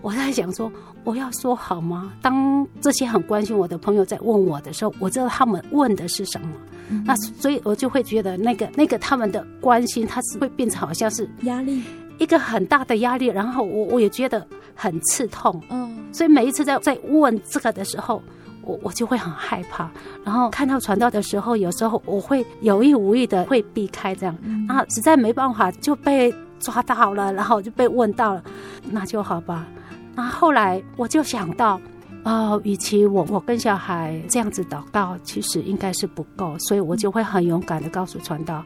[0.03, 0.71] 我在想说，
[1.05, 2.13] 我要说好吗？
[2.21, 6.49] 当这些很关心我的朋友在问我的时候，我知道他们问的是什么，
[6.89, 11.83] 嗯、那所以我就会觉得那个那个他们的关心，他是会变成好像是压力。
[12.19, 18.23] 一个很大的压力，然后我我也觉得很刺痛，嗯，所以每一次在在问这个的时候，
[18.63, 19.91] 我我就会很害怕。
[20.25, 28.43] 然后看到传道的时候，有时候我会有意无意的会避开这样，然后实在没办法就被抓到了，然后就被问到了，
[28.91, 29.67] 那就好吧。
[30.15, 31.79] 那后来我就想到，
[32.25, 38.65] 哦，与其我我跟小孩这样子祷告，其实应该是不够，所以我就会很勇敢的告诉传道，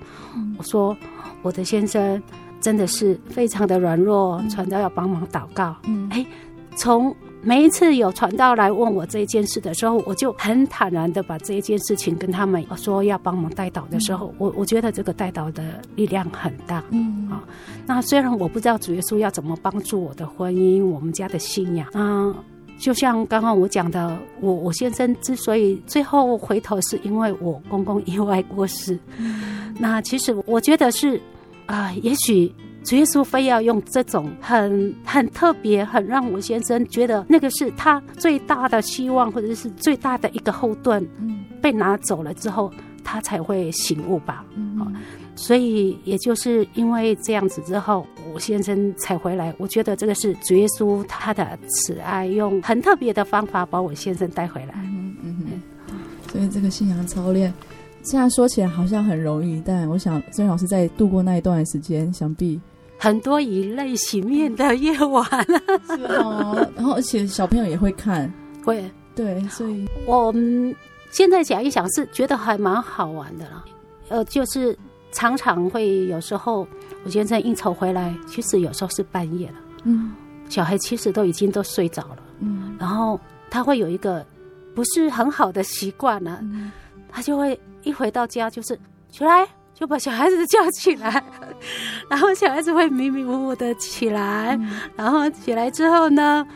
[0.57, 0.97] 我说
[1.43, 2.23] 我的先生。
[2.61, 5.75] 真的是非常的软弱，传道要帮忙祷告。
[5.85, 6.25] 嗯，哎，
[6.77, 16.85] 从每一次有传道来问我这件事的时候，我就很坦然的把这一件事情跟他们说要帮忙代祷的时候，嗯、我我觉得这个代祷的力量很大。
[16.91, 17.43] 嗯啊，
[17.87, 22.35] 那虽然我不知道主耶稣要怎么帮助我的婚姻，我们家的信仰啊，
[22.79, 28.99] 就像刚刚我讲的，我我先生之所以最后回头，是因为我公公意外过世。
[29.17, 31.19] 嗯、那其实我觉得是。
[31.71, 32.53] 啊，也许
[32.83, 42.73] 主耶稣非要用这种很很特别、很让我先生觉得那个是他最大的希望，或者是最大的一个后盾，嗯，被拿走了之后，
[43.05, 44.45] 他才会醒悟吧。
[44.57, 44.93] 嗯，
[45.37, 48.05] 所以也就是因为这样子之后，
[48.35, 49.55] 我先生才回来。
[49.57, 54.75] 我觉得这个是主耶稣他的慈爱，用很特别的方法把我先生带回来。
[54.77, 55.95] 嗯嗯嗯，
[56.33, 57.55] 所以这个信仰操练。
[58.03, 62.61] 虽然说起来好像很容易，但我想曾老师在度过那一段时间，想必
[62.99, 65.25] 很多以泪洗面的夜晚。
[65.87, 68.33] 是哦，然后而且小朋友也会看，
[68.65, 68.85] 会。
[69.15, 70.75] 对，所以我们
[71.11, 73.65] 现在想一想，是觉得还蛮好玩的啦。
[74.09, 74.77] 呃，就是
[75.13, 76.67] 常常会有时候，
[77.05, 80.13] 我先生应酬回来，其实有时候是半夜了，嗯，
[80.49, 84.25] 小孩其实都已经都睡着了，嗯，然后他会有一个
[84.75, 86.71] 不是很好的习惯呢，嗯、
[87.13, 87.59] 他就会。
[87.83, 88.79] 一回到家就是
[89.11, 91.25] 起来，就把小孩子叫起来，
[92.11, 96.47] 然后小孩子会迷迷糊糊的起来，嗯、然后起来之后呢，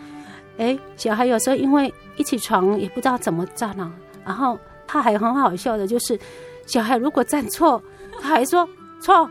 [0.59, 3.91] 哎，小孩有时候因为一起床也不知道怎么站啊，
[4.23, 6.21] 然后他还很好笑的，就是
[6.67, 7.83] 小孩如果站错，
[8.21, 8.69] 他还说
[9.01, 9.27] 错。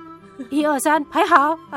[0.49, 1.57] 一二三，排好。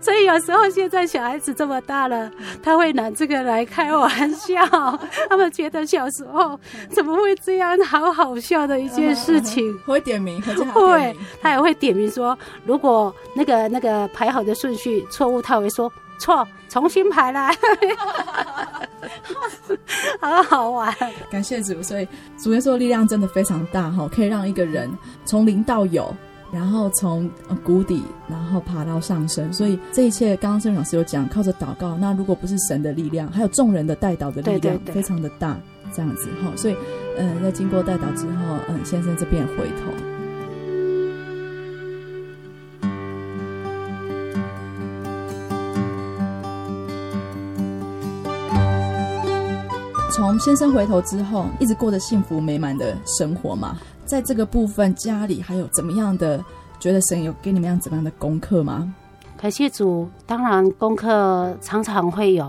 [0.00, 2.30] 所以有时候现在小孩子这么大了，
[2.62, 4.64] 他会拿这个来开玩笑。
[5.28, 6.58] 他们觉得小时候
[6.90, 9.76] 怎么会这样，好好笑的一件事情。
[9.84, 15.92] 会点名，会，会，他也会点名说，如果那个那个排好的顺序错误，他会说。
[16.20, 17.50] 错，重新排来，
[20.20, 20.94] 好好玩。
[21.30, 22.06] 感谢主，所以
[22.38, 24.88] 主耶稣的力量真的非常大哈，可以让一个人
[25.24, 26.14] 从零到有，
[26.52, 27.28] 然后从
[27.64, 29.52] 谷底，然后爬到上升。
[29.52, 31.96] 所以这一切，刚刚圣老师有讲，靠着祷告。
[31.96, 35.58] 那如果不是神的力量，还有众人的代祷的力量，对对对，非常的大，
[35.92, 36.52] 这样子哈。
[36.56, 36.76] 所以，
[37.16, 40.09] 嗯，在经过代祷之后，嗯，先生这边回头。
[50.30, 53.76] 从先生回头之后，一直过着幸福美满的生活嘛。
[54.06, 56.40] 在这个部分，家里还有怎么样的？
[56.78, 58.94] 觉得神有给你们样怎么样的功课吗？
[59.36, 62.44] 感谢主，当然功课常常会有、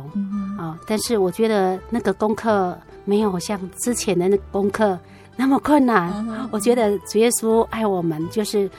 [0.59, 4.95] 啊，但是我觉得那个功课没有像之前的那个功课
[5.35, 6.13] 那么困难。
[6.29, 8.69] 嗯、我觉得主耶稣爱我们，就是。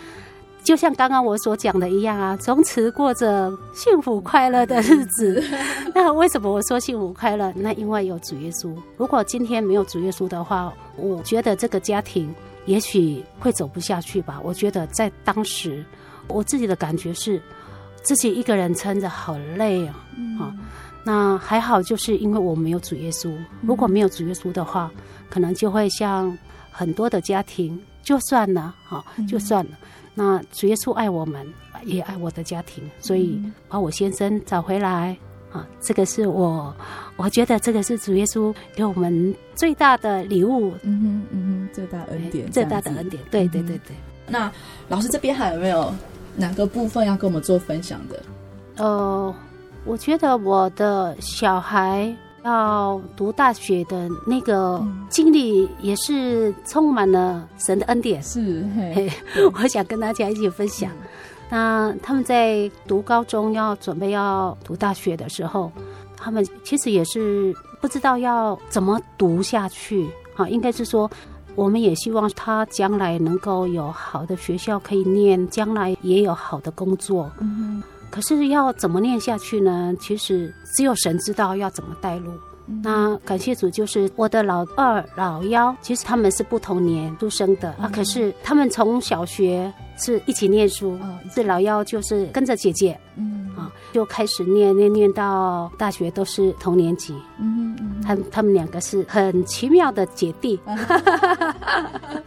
[0.65, 5.43] 就像刚刚我所讲的一样啊，从此过着幸福快乐的日子。
[5.95, 7.53] 那为什么我说幸福快乐？
[7.57, 8.73] 那因为有主耶稣。
[8.97, 12.33] 如果今天没有主耶稣的话，我觉得这个家庭
[12.67, 14.41] 也许会走不下去吧。
[14.45, 15.85] 我觉得在当时，
[16.29, 17.43] 我自己的感觉是，
[18.03, 19.95] 自己一个人撑着好累啊。
[20.41, 20.55] 啊，
[21.05, 23.35] 那还好，就是因为我没有主耶稣。
[23.63, 24.89] 如果没有主耶稣的话，
[25.29, 26.37] 可能就会像
[26.71, 29.73] 很多的家庭，就算了，好，就算了。
[30.15, 31.47] 那主耶稣爱我们，
[31.85, 35.17] 也爱我的家庭，所以把我先生找回来
[35.51, 36.75] 啊，这个是我，
[37.17, 40.73] 我觉得这个是主耶稣给我们最大的礼物。
[40.83, 43.23] 嗯哼，嗯哼，最大恩典，最大的恩典。
[43.31, 43.97] 对对对对。
[44.27, 44.51] 那
[44.89, 45.93] 老师这边还有没有
[46.37, 48.23] 哪个部分要跟我们做分享的？
[48.77, 49.35] 呃。
[49.85, 58.22] 我觉得我的小孩要读大学的那个经历也是充满了神的恩典。
[58.22, 59.11] 是，嘿，
[59.55, 60.90] 我想跟大家一起分享。
[61.49, 65.70] 那他们在读高中要准备要读大学的时候，
[66.16, 70.09] 他们其实也是不知道要怎么读下去。
[70.34, 71.11] 啊，应该是说，
[71.55, 77.30] 我们也希望他将来能够有好的学校可以念，将来也有好的工作。
[77.38, 77.82] 嗯
[78.13, 79.93] 可是要怎么念下去呢？
[79.99, 82.31] 其实只有神知道要怎么带路。
[82.69, 87.91] 嗯、那感谢主，就是我的老二、老幺，其实他们是不同年出生的、嗯、啊。
[87.93, 90.99] 可是他们从小学是一起念书，
[91.34, 97.14] 这、哦、老幺就是跟着姐姐，嗯啊，就开始念念念到大学都是同年级。
[97.38, 100.59] 嗯嗯，他他们两个是很奇妙的姐弟，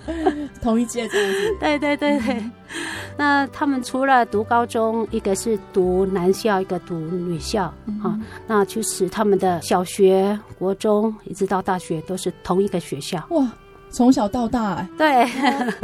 [0.07, 1.55] 嗯、 同一届这样子。
[1.59, 2.33] 对对对对。
[2.35, 2.51] 嗯
[3.17, 13.23] 那他们除了读高中，一个是读男校，一个读女校，嗯、啊，那就是他们的小学、国中一直到大学都是同一个学校。
[13.29, 13.49] 哇，
[13.95, 15.25] 从小到大，欸， 对，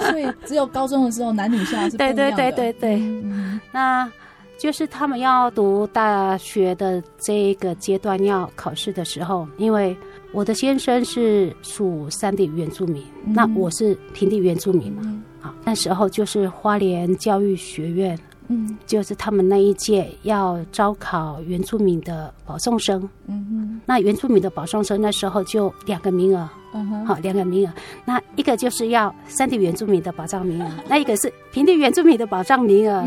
[0.10, 2.14] 所以只有高中的时候男女校是不一样的。
[2.14, 4.12] 对对对对对，嗯、那
[4.60, 9.96] 就是他们要读大学的这个阶段要考试的时候，因为
[10.34, 15.02] 我的先生是属山地原住民，嗯、那我是平地原住民嘛。
[15.06, 15.24] 嗯。
[15.40, 18.20] 好，那时候就是花莲教育学院，
[18.52, 27.74] 嗯，就是他们那一届要招考原住民的保送生，嗯哼，那原住民的保送生那时候就两个名额，嗯哼，好，两个名额，
[28.06, 33.04] 那一个就是要山地原住民的保障名额， 那一个是平地原住民的保障名额，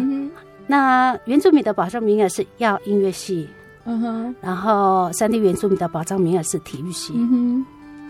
[0.67, 3.49] 那原住民的保障名额是要音乐系，
[3.85, 7.67] 嗯哼，然后山地原住民的保障名额是体育系，嗯哼，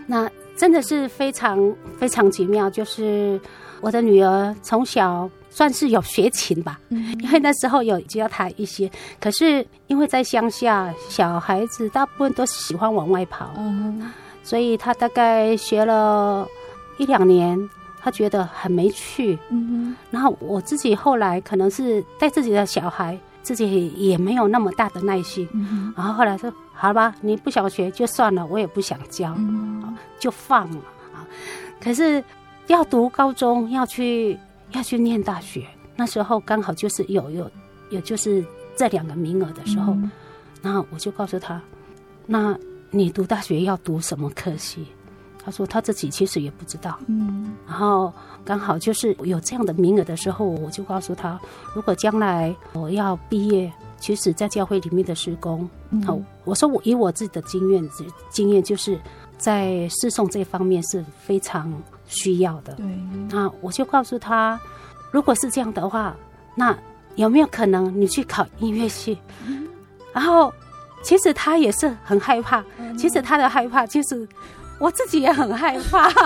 [0.07, 3.39] 那真的是非常非常奇妙，就是。
[3.81, 8.91] 我的女儿从小算是有学琴吧，因为那时候有教他一些。
[9.21, 13.49] 可是因为在乡下，小孩子大部分都喜欢往外跑，
[14.43, 16.45] 所以他大概学了
[16.97, 17.57] 一两年，
[18.01, 19.39] 他觉得很没趣。
[20.11, 25.47] 然后我自己后来可能是带自己的小孩，自己也没有那么大的耐心。
[25.95, 29.33] 然后后来说：“好吧，你不想学就算了，我也不想教，
[30.19, 30.81] 就放了
[31.13, 31.23] 啊。”
[31.81, 32.21] 可是。
[32.67, 34.35] 要读高中，要去
[34.75, 35.65] 要去念大学，
[35.95, 37.49] 那时候刚好就是有有
[37.89, 38.45] 有就是
[38.75, 40.11] 这两个名额的时候，嗯、
[40.61, 41.61] 然后我就告诉他，
[42.25, 42.57] 那
[42.91, 44.85] 你读大学要读什么科系？
[45.43, 46.97] 他说他自己其实也不知道。
[47.07, 48.11] 嗯，然后
[48.43, 51.39] 刚好就是有这样的名额的时候，我就告诉他，
[51.75, 55.59] 如果将来我要毕业，其实在教会里面的施工，
[56.05, 57.89] 好、嗯，我说我以我自己的经验
[58.29, 58.99] 经验，就是
[59.37, 61.71] 在侍送这方面是非常。
[62.07, 62.85] 需要的，对，
[63.29, 64.59] 那我就告诉他，
[65.11, 66.15] 如果是这样的话，
[66.55, 66.77] 那
[67.15, 69.17] 有没有可能你去考音乐系？
[69.47, 69.67] 嗯、
[70.13, 70.53] 然后，
[71.01, 72.63] 其实他也是很害怕。
[72.77, 74.27] 嗯、其实他的害怕，就是
[74.79, 76.11] 我自己也很害怕。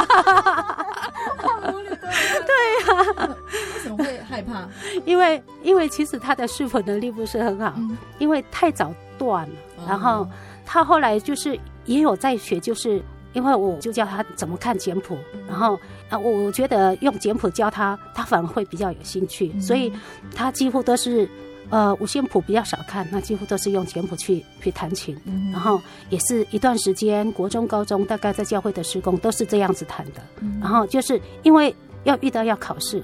[2.45, 4.67] 对呀、啊，为什么会害怕？
[5.05, 9.55] 因为，因为其实他的视谱能力不是很好，嗯、因为太早断了。
[9.77, 10.27] 嗯、然后
[10.65, 13.01] 他后来就是也有在学，就是。
[13.33, 15.17] 因为我就教他怎么看简谱，
[15.47, 19.93] 然后啊，我觉得用简谱教他，他反而会比较有兴趣，所以
[20.35, 21.29] 他几乎都是
[21.69, 25.15] 呃五线谱比较少看，那几乎都是用简谱去去弹琴，
[25.51, 30.21] 然后也是一段时间，国中、高中大概在教会的施工都是这样子弹的，
[30.59, 31.73] 然后就是因为
[32.05, 33.03] 要遇到要考试，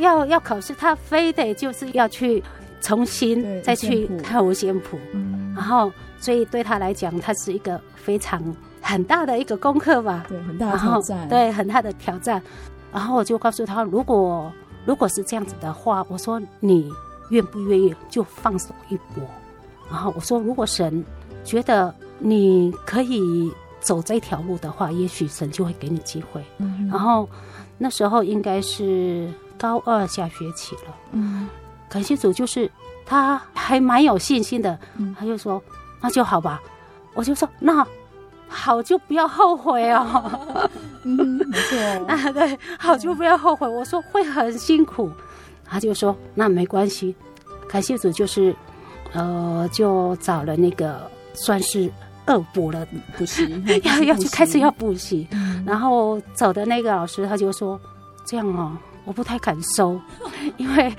[0.00, 2.42] 要要考试，他非得就是要去
[2.80, 4.98] 重新再去看五线谱，
[5.54, 8.42] 然后所以对他来讲，他是一个非常。
[8.88, 12.42] 很大的一个功课吧，对，很大的挑战，对，很大的挑战。
[12.90, 14.50] 然后我就告诉他，如果
[14.86, 16.90] 如果是这样子的话，我说你
[17.28, 19.22] 愿不愿意就放手一搏？
[19.90, 21.04] 然后我说，如果神
[21.44, 26.42] 觉得你可以走这条路的话，也许神就会给你机会。
[26.56, 27.28] 嗯，然后
[27.76, 30.96] 那时候应该是高二下学期了。
[31.12, 31.46] 嗯，
[31.90, 32.70] 感谢主，就是
[33.04, 34.78] 他还蛮有信心的。
[34.96, 35.62] 嗯，他就说
[36.00, 36.62] 那就好吧。
[37.12, 37.86] 我就说那。
[38.48, 40.68] 好就不要后悔哦，
[41.04, 41.16] 嗯，
[41.48, 41.78] 没错
[42.08, 43.68] 啊，对，好就不要后悔。
[43.68, 45.10] 我说会很辛苦，
[45.64, 47.14] 他就说那没关系，
[47.68, 48.54] 感谢主就是，
[49.12, 51.90] 呃，就找了那个算是
[52.26, 52.86] 恶补了，
[53.16, 53.46] 补习
[53.84, 55.26] 要要去开始要补习，
[55.66, 57.78] 然后走的那个老师他就说
[58.26, 60.00] ：“这样哦，我不太敢收，
[60.56, 60.94] 因为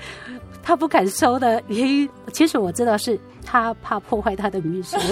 [0.62, 5.00] 他不敢收的原因，其实我知道是他怕破坏他的名声，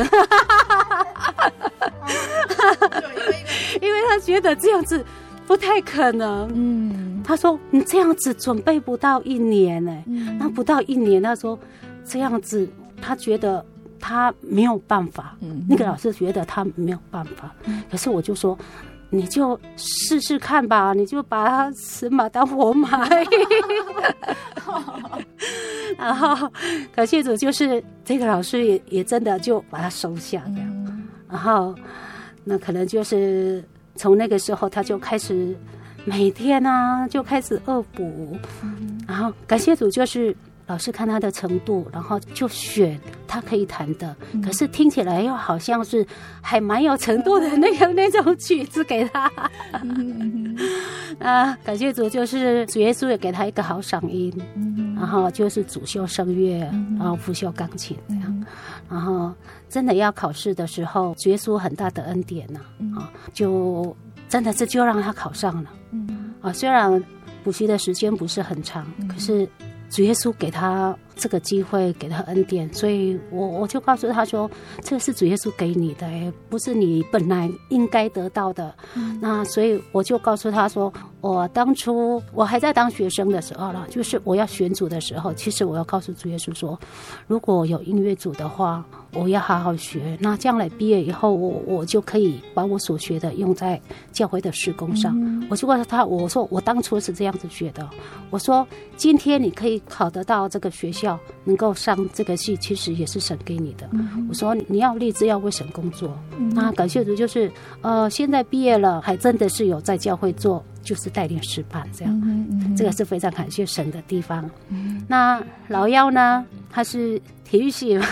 [3.81, 5.05] 因为他觉得这样子
[5.47, 10.05] 不太可能。”嗯，他说：“你这样子准备不到一年呢，
[10.39, 11.59] 那不到一年，他说
[12.05, 12.68] 这样子，
[13.01, 13.64] 他觉得。”
[14.01, 18.57] 他没有办法，嗯，那个老师觉得他没有办法，嗯，可是我就说，
[19.11, 23.09] 你就试试看吧，你就把他死马当活马。
[25.97, 26.51] 然后
[26.95, 31.75] 感谢主，就是这个老师也也真的就把他收下这样，嗯，然后
[32.45, 35.57] 那可能就是从那个时候他就开始
[36.05, 40.37] 每天啊就开始恶补，嗯，然后感谢主就是。
[40.69, 46.07] 老师看他的程度，然后就选他可以弹的，嗯、可是听起来又好像是
[46.43, 49.33] 还蛮有程度的那个那种曲子给他。
[49.83, 50.55] 嗯、
[51.19, 56.61] 啊，感谢主，就是主耶稣也给他一个好嗓音，嗯、然后就是主修声乐，
[56.99, 58.47] 然后辅修钢琴这样，嗯、
[58.91, 59.33] 然后
[59.71, 62.61] 真的要考试的时候，主耶稣很大的恩典呐、
[62.95, 63.97] 啊，就
[64.29, 65.71] 真的是就让他考上了。
[65.93, 67.03] 嗯、啊，虽然
[67.43, 69.49] 补习的时间不是很长，嗯、可是。
[69.91, 74.51] 主耶稣给他这个机会，给他恩典，所以我我就告诉他说
[74.83, 76.07] ：“这是主耶稣给你的，
[76.49, 78.75] 不是你本来应该得到的。
[78.95, 86.79] 嗯”那所以我就告诉他说：“我当初我还在当学生的时候了，就是我要选组的时候，其实我要告诉主耶稣说，
[87.27, 93.81] 如果有音乐组的话。”我要好好学，那将来毕业以后，我我就可以把我所学的用在
[94.12, 95.19] 教会的施工上。
[95.19, 97.89] 嗯、我就告诉他，我说我当初是这样子学的。
[98.29, 101.08] 我说今天你可以考得到这个学校，
[101.45, 103.89] 能够上这个戏，其实也是神给你的。
[103.93, 106.19] 嗯、我说你要立志要为神工作。
[106.37, 107.49] 嗯、那感谢主，就是
[107.83, 112.75] 呃，现在毕业了，还真的是有在教会做，就是带领诗班这样。
[112.77, 114.51] 这个是非常感谢神的地方。
[114.71, 117.21] 嗯、那老幺呢，他是。
[117.49, 118.07] 体育系嘛，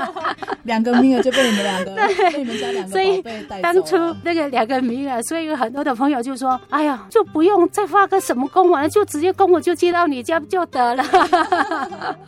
[0.64, 3.62] 两个名额就被你们两个， 对被你们家两个宝贝带走了。
[3.62, 11.04] 当初那个两个名额，所以有很多的朋友就说：“哎呀，就不用再发个什么公文，就直接公文就寄到你家就得了。”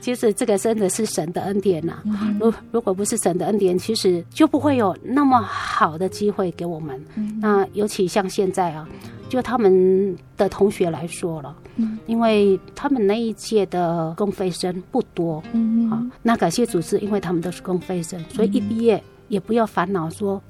[0.00, 2.02] 其实这个真的是神的恩典呐、啊。
[2.40, 7.00] 如如果不是神的恩典，其实就不会有那么好的机会给我们。
[7.40, 8.88] 那尤其像现在啊。
[9.28, 20.42] 就他们的同学来说了，嗯，因为他们那一届的公费生不多，嗯，啊，那感谢主持，因为他们都是公费生，所以一毕业也不要烦恼说。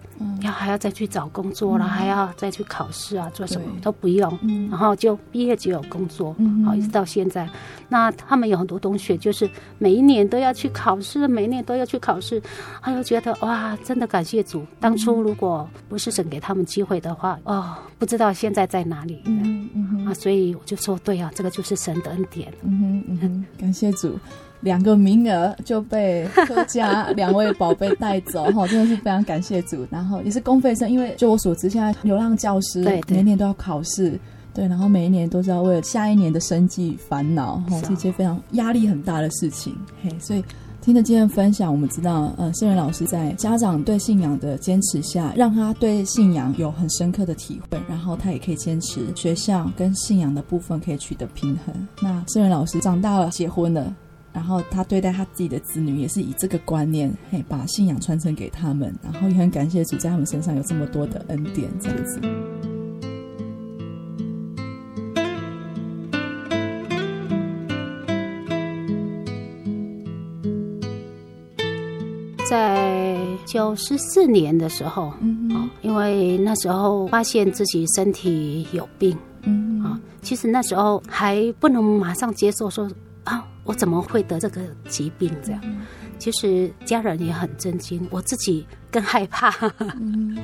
[0.42, 7.48] 要还要再去找工作了，嗯、还要再去考试啊，做什么都不用，嗯、然后就毕业就有工作，嗯、好，一直到现在。
[7.88, 9.48] 那他们有很多同学，就是
[9.78, 12.42] 每一年都要去考试，每一年都要去考试，
[12.80, 19.22] 他就觉得哇，真的感谢主，当初如果不是神给他们机会的话，哦，不知道现在在哪里。
[19.26, 22.52] 嗯嗯啊，所以我就说，对啊，这个就是神的恩典。
[22.62, 24.18] 嗯哼嗯哼，感谢主。
[24.62, 29.86] 两个名额就被客家两位宝贝带走，哈，真的是非常感谢主。
[29.90, 34.18] 然后也是公费生，因为就我所知，现在流浪教师每年都要考试，
[34.54, 39.76] 对，然后每一年都是要为了下一年的生计烦恼，哈，是一件非常压力很大的事情。
[40.02, 40.44] 嘿，所以
[40.80, 51.88] 听着今天分享，我们知道，呃，圣元老师在家长对信仰的坚持下，让他对信仰有很深刻的体会，然后他也可以坚持学校跟信仰的部分可以取得平衡。
[52.00, 53.92] 那圣元老师长大了，结婚了。
[54.32, 58.94] 然后他对待他自己的子女也是以这个观念，嘿，把信仰传承给他们。
[59.02, 62.20] 然后也很感谢主在他们身上有这么多的恩典，这样子。
[72.48, 73.16] 在
[73.46, 79.16] 九十四年的时候，嗯哼，因为那时候发现自己身体有病，
[79.82, 82.90] 啊，其实那时候还不能马上接受说。
[83.24, 85.30] 啊，我怎么会得这个疾病？
[85.42, 85.60] 这样，
[86.18, 89.52] 其实家人也很震惊，我自己更害怕。
[90.00, 90.36] 嗯、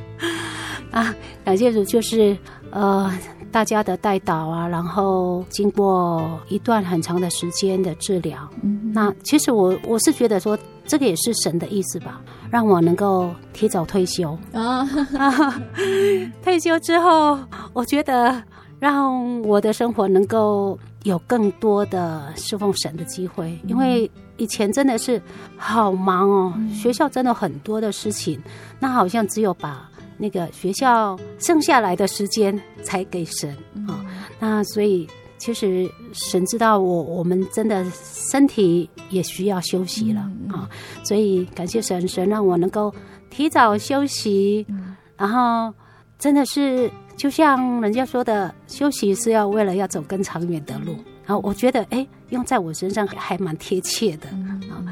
[0.93, 1.15] 啊，
[1.45, 2.37] 感谢主，就是
[2.71, 3.13] 呃，
[3.51, 10.57] 大家的带导啊，然后经过一段很长的时间的治疗，嗯、那其实我我是觉得说，
[10.87, 14.89] 这个也是神的意思吧，让我能够提早退休啊。
[15.19, 15.63] 啊，
[16.43, 17.39] 退休之后，
[17.73, 18.43] 我觉得
[18.79, 20.79] 让我的生活能够。
[21.09, 25.21] 有更多的侍奉神的机会，因为以前真的是
[25.57, 28.41] 好忙哦，嗯、学校真的很多的事情，
[28.79, 33.57] 那好像只有把那个学校剩下来的时间才给神。
[33.87, 34.05] 啊。
[34.39, 40.21] 那所以其实神知道我，我们真的身体也需要休息了。
[40.53, 40.69] 啊、
[41.03, 42.95] 所以感谢神，神让我能够
[43.31, 45.73] 提早休息，嗯、然后
[46.19, 50.97] 真的是就像人家说的，休息是要为了要走更长远的路，
[51.27, 54.85] 然后我觉得哎，用在我身上还蛮贴切的啊。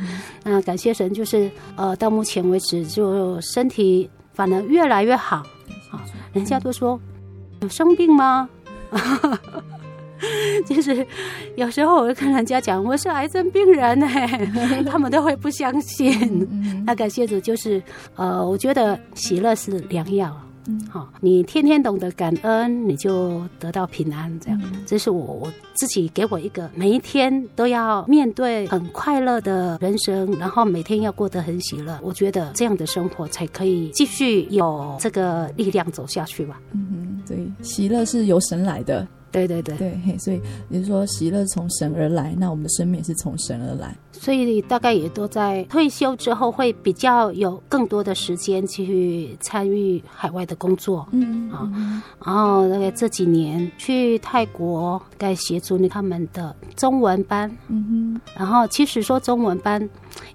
[0.42, 5.46] 那、嗯、感谢神，就是呃，到目前为止就身体反而越来越好啊、
[5.92, 6.00] 哦。
[6.32, 7.00] 人家都说
[7.60, 8.48] 有生病吗？
[10.66, 11.06] 就是
[11.56, 14.26] 有时候我会跟人家讲我是癌症病人哎，
[14.90, 16.84] 他们都会不相信。
[16.84, 17.80] 那感谢主，就是
[18.16, 20.36] 呃，我觉得喜乐是良药。
[20.68, 24.32] 嗯，好，你天天懂得感恩，你就得到平安。
[24.40, 31.98] 这样，这是我我自己给我一个每一天都要面对很快乐的人生，然后每天要过得很喜乐。
[32.02, 36.60] 我觉得这样的生活才可以继续有这个力量走下去吧。
[36.72, 39.06] 嗯哼，对，喜乐是由神来的。
[39.36, 43.94] 对对对对，所以也就是说，喜乐从神而来，那我们的生命也是从神而来。
[44.12, 51.06] 所以大概也都在退休之后，会比较有更多的时间去参与海外的工作。
[51.10, 51.70] 嗯啊，
[52.24, 57.54] 然后大概这几年去泰国，该协助他们的中文班。
[57.68, 59.86] 嗯哼，然后其实说中文班。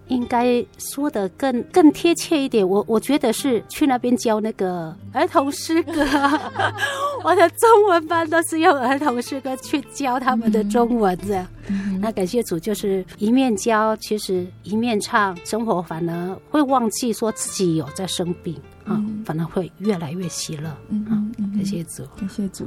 [0.07, 5.93] 应该说的更更贴切一点，我我觉得是去那边教那个儿童诗歌。
[7.23, 11.47] 我的中文班都是用儿童诗歌去教他们的中文这样。
[11.67, 20.75] 嗯、那感谢主，就是一面教，其实一面唱，生活反而会忘记说自己有在生病啊，嗯、反而会越来越喜乐。
[20.89, 22.65] 嗯，嗯，嗯感谢主，感谢主。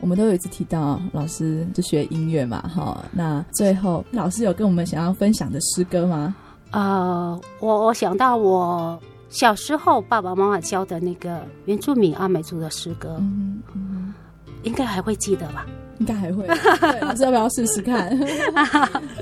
[0.00, 3.04] 我们都有一次提到老师就学音乐嘛，哈。
[3.12, 6.34] 那最后老师有跟我们想要分享的诗歌吗？
[6.72, 8.98] 呃，我我想到我
[9.28, 14.14] 小时候爸爸妈妈教的那个原住民阿美族的诗歌，嗯嗯、
[14.62, 15.66] 应该还会记得吧？
[15.98, 18.08] 应该还会，对，老师要不要试试看？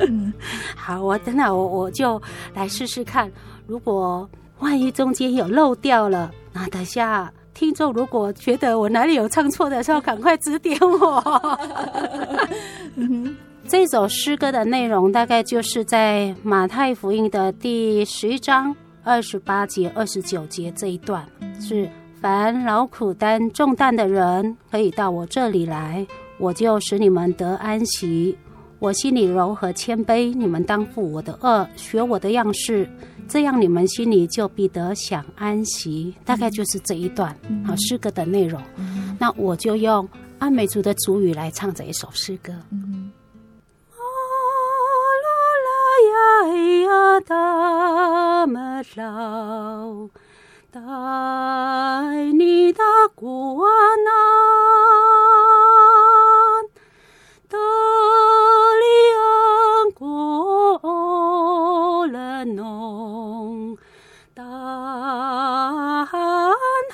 [0.06, 0.32] 嗯、
[0.76, 2.22] 好，我等下我我就
[2.54, 3.28] 来试试看。
[3.66, 4.28] 如果
[4.60, 11.58] 万一中间有漏掉了，那等下听众如果觉得我哪里有唱错的时候，赶快指点我。
[12.94, 13.36] 嗯
[13.66, 21.26] 这首诗歌的内容大概就是在马太福音的第十一章二十八节、二十九节这一段，
[21.60, 21.90] 是
[22.20, 26.06] 凡劳苦担重担的人，可以到我这里来，
[26.38, 28.38] 我就使你们得安息。
[28.78, 32.88] 我心里柔和谦卑，你们当负我的轭，学我的样式，
[33.28, 36.14] 这样你们心里就必得享安息。
[36.24, 38.60] 大概就是这一段好诗歌的内容。
[39.18, 40.08] 那我就用
[40.38, 42.52] 阿美族的族语来唱这一首诗歌。
[42.52, 42.58] 呀
[65.08, 66.14] 汗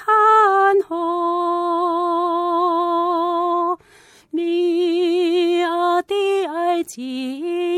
[0.04, 0.96] 汗吼，
[4.30, 6.14] 米亚的
[6.46, 7.73] 爱情。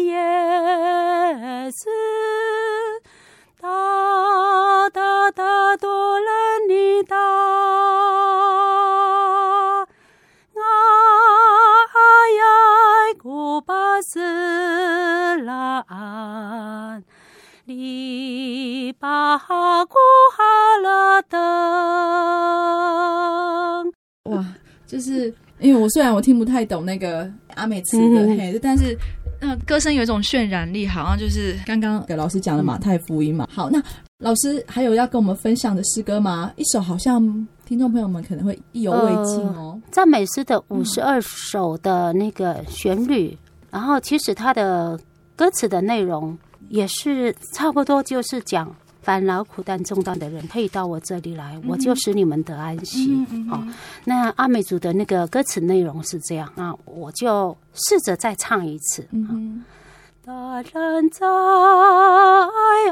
[25.87, 28.99] 我虽然我听不太懂那个阿美词的，嘿、嗯，但是。
[29.39, 33.47] 那歌声有一种渲染力，好像就是刚刚给老师讲的马太福音嘛。
[33.53, 33.80] 好，那
[34.18, 36.51] 老师还有要跟我们分享的诗歌吗？
[36.57, 37.22] 一首好像
[37.66, 39.78] 听众朋友们可能会意犹未尽哦。
[39.91, 43.39] 赞、呃、美诗的五十二首的那个旋律，嗯、
[43.72, 44.99] 然后其实它的
[45.37, 46.37] 歌词的内容
[46.70, 48.74] 也是差不多，就是讲。
[49.07, 53.24] 凡劳苦担重担的人，可以到我这里来，我就使你们得安息。
[53.48, 53.62] 好、
[54.04, 59.07] 那阿美族的那个歌词内容是这样，啊我就试着再唱一次。
[60.24, 61.24] 大人在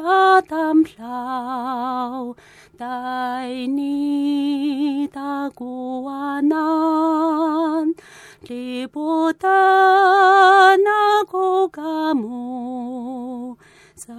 [0.04, 2.32] 阿当劳，
[2.78, 7.92] 带你到古瓦难，
[8.42, 9.48] 离不得
[10.76, 11.82] 那古嘎
[12.14, 13.58] 木。
[13.96, 14.12] 撒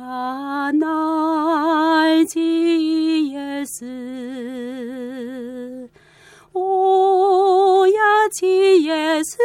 [0.71, 3.85] 乃基耶斯，
[6.53, 8.01] 乌呀
[8.31, 9.37] 基耶斯，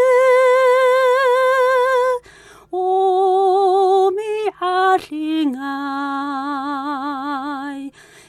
[2.70, 4.22] 乌米
[4.60, 5.60] 阿里爱，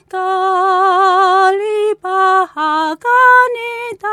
[0.09, 3.07] 嘎里巴哈嘎
[3.53, 4.09] 尼达，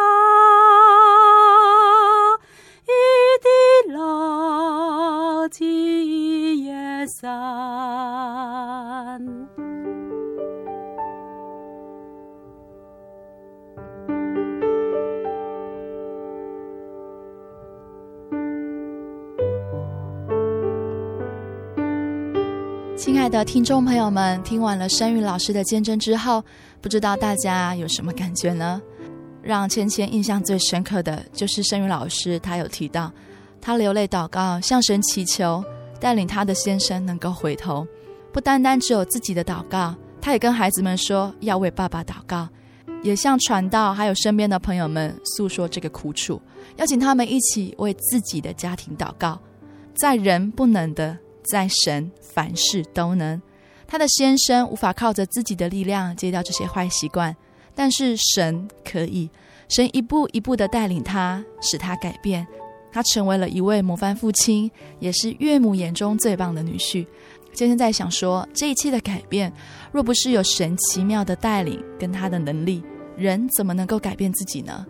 [22.99, 26.44] 亲爱的听众朋友们，听完了声宇老师的见证之后，
[26.80, 28.82] 不知道大家有什么感觉呢？
[29.40, 33.12] 让芊芊印象最深刻的就是声宇老师，他有提到，
[33.61, 35.64] 他流泪祷告，向神祈求
[36.01, 37.86] 带领他的先生能够回头，
[38.32, 42.49] 不单单只有自己的祷告，他也跟孩子们说要为爸爸祷告，
[43.05, 46.42] 也向传道还有身边的朋友们诉说这个苦楚，
[46.78, 49.40] 邀请他们一起为自己的家庭祷告，
[49.94, 51.16] 在人不能的，
[51.51, 53.40] 在神凡事都能。
[53.86, 57.34] 他的先生无法靠着自己的力量戒掉这些坏习惯。
[57.74, 59.30] 但是神可以，
[59.68, 62.44] 神一步一步的带领他，使他改变，
[62.90, 64.68] 他成为了一位模范父亲，
[64.99, 67.07] 也是岳母眼中最棒的女婿。
[67.53, 69.53] 今天在想说，这一切的改变，
[69.92, 72.82] 若不是有神奇妙的带领跟他的能力，
[73.16, 74.84] 人怎么能够改变自己呢？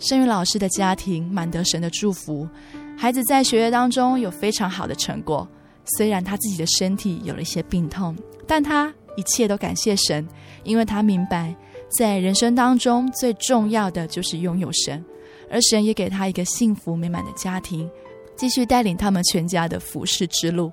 [0.00, 2.48] 声宇老师的家庭满得神的祝福，
[2.96, 5.46] 孩子在学业当中有非常好的成果。
[5.84, 8.16] 虽然他自己的身体有了一些病痛，
[8.46, 10.26] 但他一切都感谢神，
[10.64, 11.54] 因为他明白。
[11.98, 15.04] 在人生当中，最重要的就是拥有神，
[15.50, 17.90] 而神也给他一个幸福美满的家庭，
[18.36, 20.70] 继续带领他们全家的服侍之路。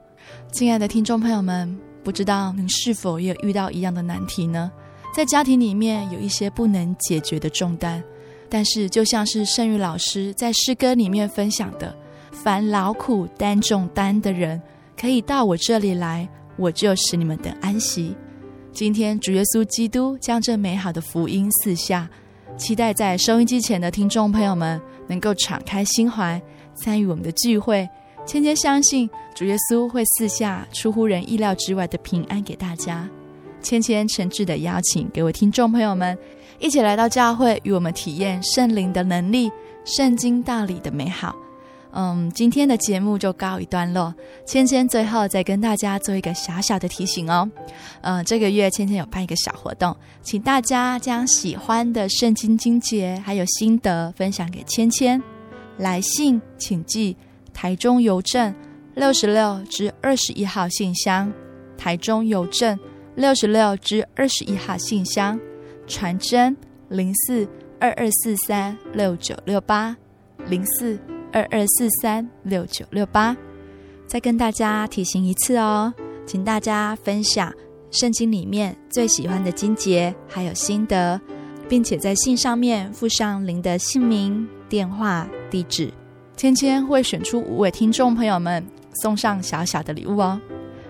[0.51, 4.71] 亲爱的听众朋友们，不知道您是否也有遇到一样的难题呢？
[5.15, 8.03] 在家庭里面有一些不能解决的重担，
[8.47, 11.97] 但是就像是声宇老师在诗歌里面分享的
[12.31, 14.61] ：“凡劳苦担重担的人，
[14.99, 16.27] 可以到我这里来，
[16.57, 18.15] 我就使你们得安息。”
[18.73, 22.07] 今天主耶稣基督将这美好的福音赐下，
[22.57, 26.39] 期待在收音机前的听众朋友们能够敞开心怀，
[26.75, 27.87] 参与我们的聚会。
[28.25, 33.09] 芊芊相信主耶稣会赐下出乎人意料之外的平安给大家。
[33.61, 36.15] 芊芊诚挚的邀请各位听众朋友们
[36.59, 39.51] 一起来到教会，与我们体验圣灵的能力、
[39.85, 41.35] 圣经道理的美好。
[41.93, 44.13] 嗯，今天的节目就告一段落。
[44.45, 47.49] 芊芊最后再跟大家做一个小小的提醒哦。
[48.01, 55.21] 嗯，这个月芊芊有办一个小活动，请大家将喜欢的圣经经节还有心得分享给芊芊。
[55.77, 57.15] 来信请寄
[57.53, 58.53] 台中邮政
[58.95, 61.31] 六十六至二十一号信箱，
[61.77, 62.77] 台中邮政
[63.15, 65.39] 六十六至二十一号信箱，
[65.87, 66.55] 传真
[66.89, 67.47] 零四
[67.79, 69.95] 二二四三六九六八
[70.47, 70.99] 零四。
[71.37, 73.37] 二二四三六九六八，
[74.07, 75.93] 再跟大家提醒一次哦，
[76.25, 77.53] 请大家分享
[77.91, 81.21] 圣经里面最喜欢的经节，还有心得，
[81.69, 85.93] 并且在信上面附上您的姓名、电话、地址。
[86.35, 88.65] 芊芊会选出五位听众朋友们
[89.03, 90.41] 送上小小的礼物哦。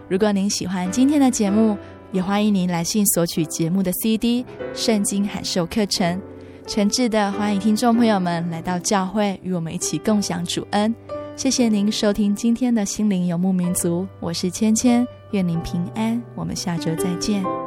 [0.07, 1.77] 如果您喜欢今天的节目，
[2.13, 4.43] 也欢迎您来信索取节目的 CD
[4.73, 6.17] 《圣经函授课程》。
[6.67, 10.93] 诚挚的欢迎听众朋友们来到教会，与我们一起共享主恩。
[11.37, 17.66] 谢谢您收听今天的心灵游牧民族，我是芊芊，愿您平安，我们下周再见。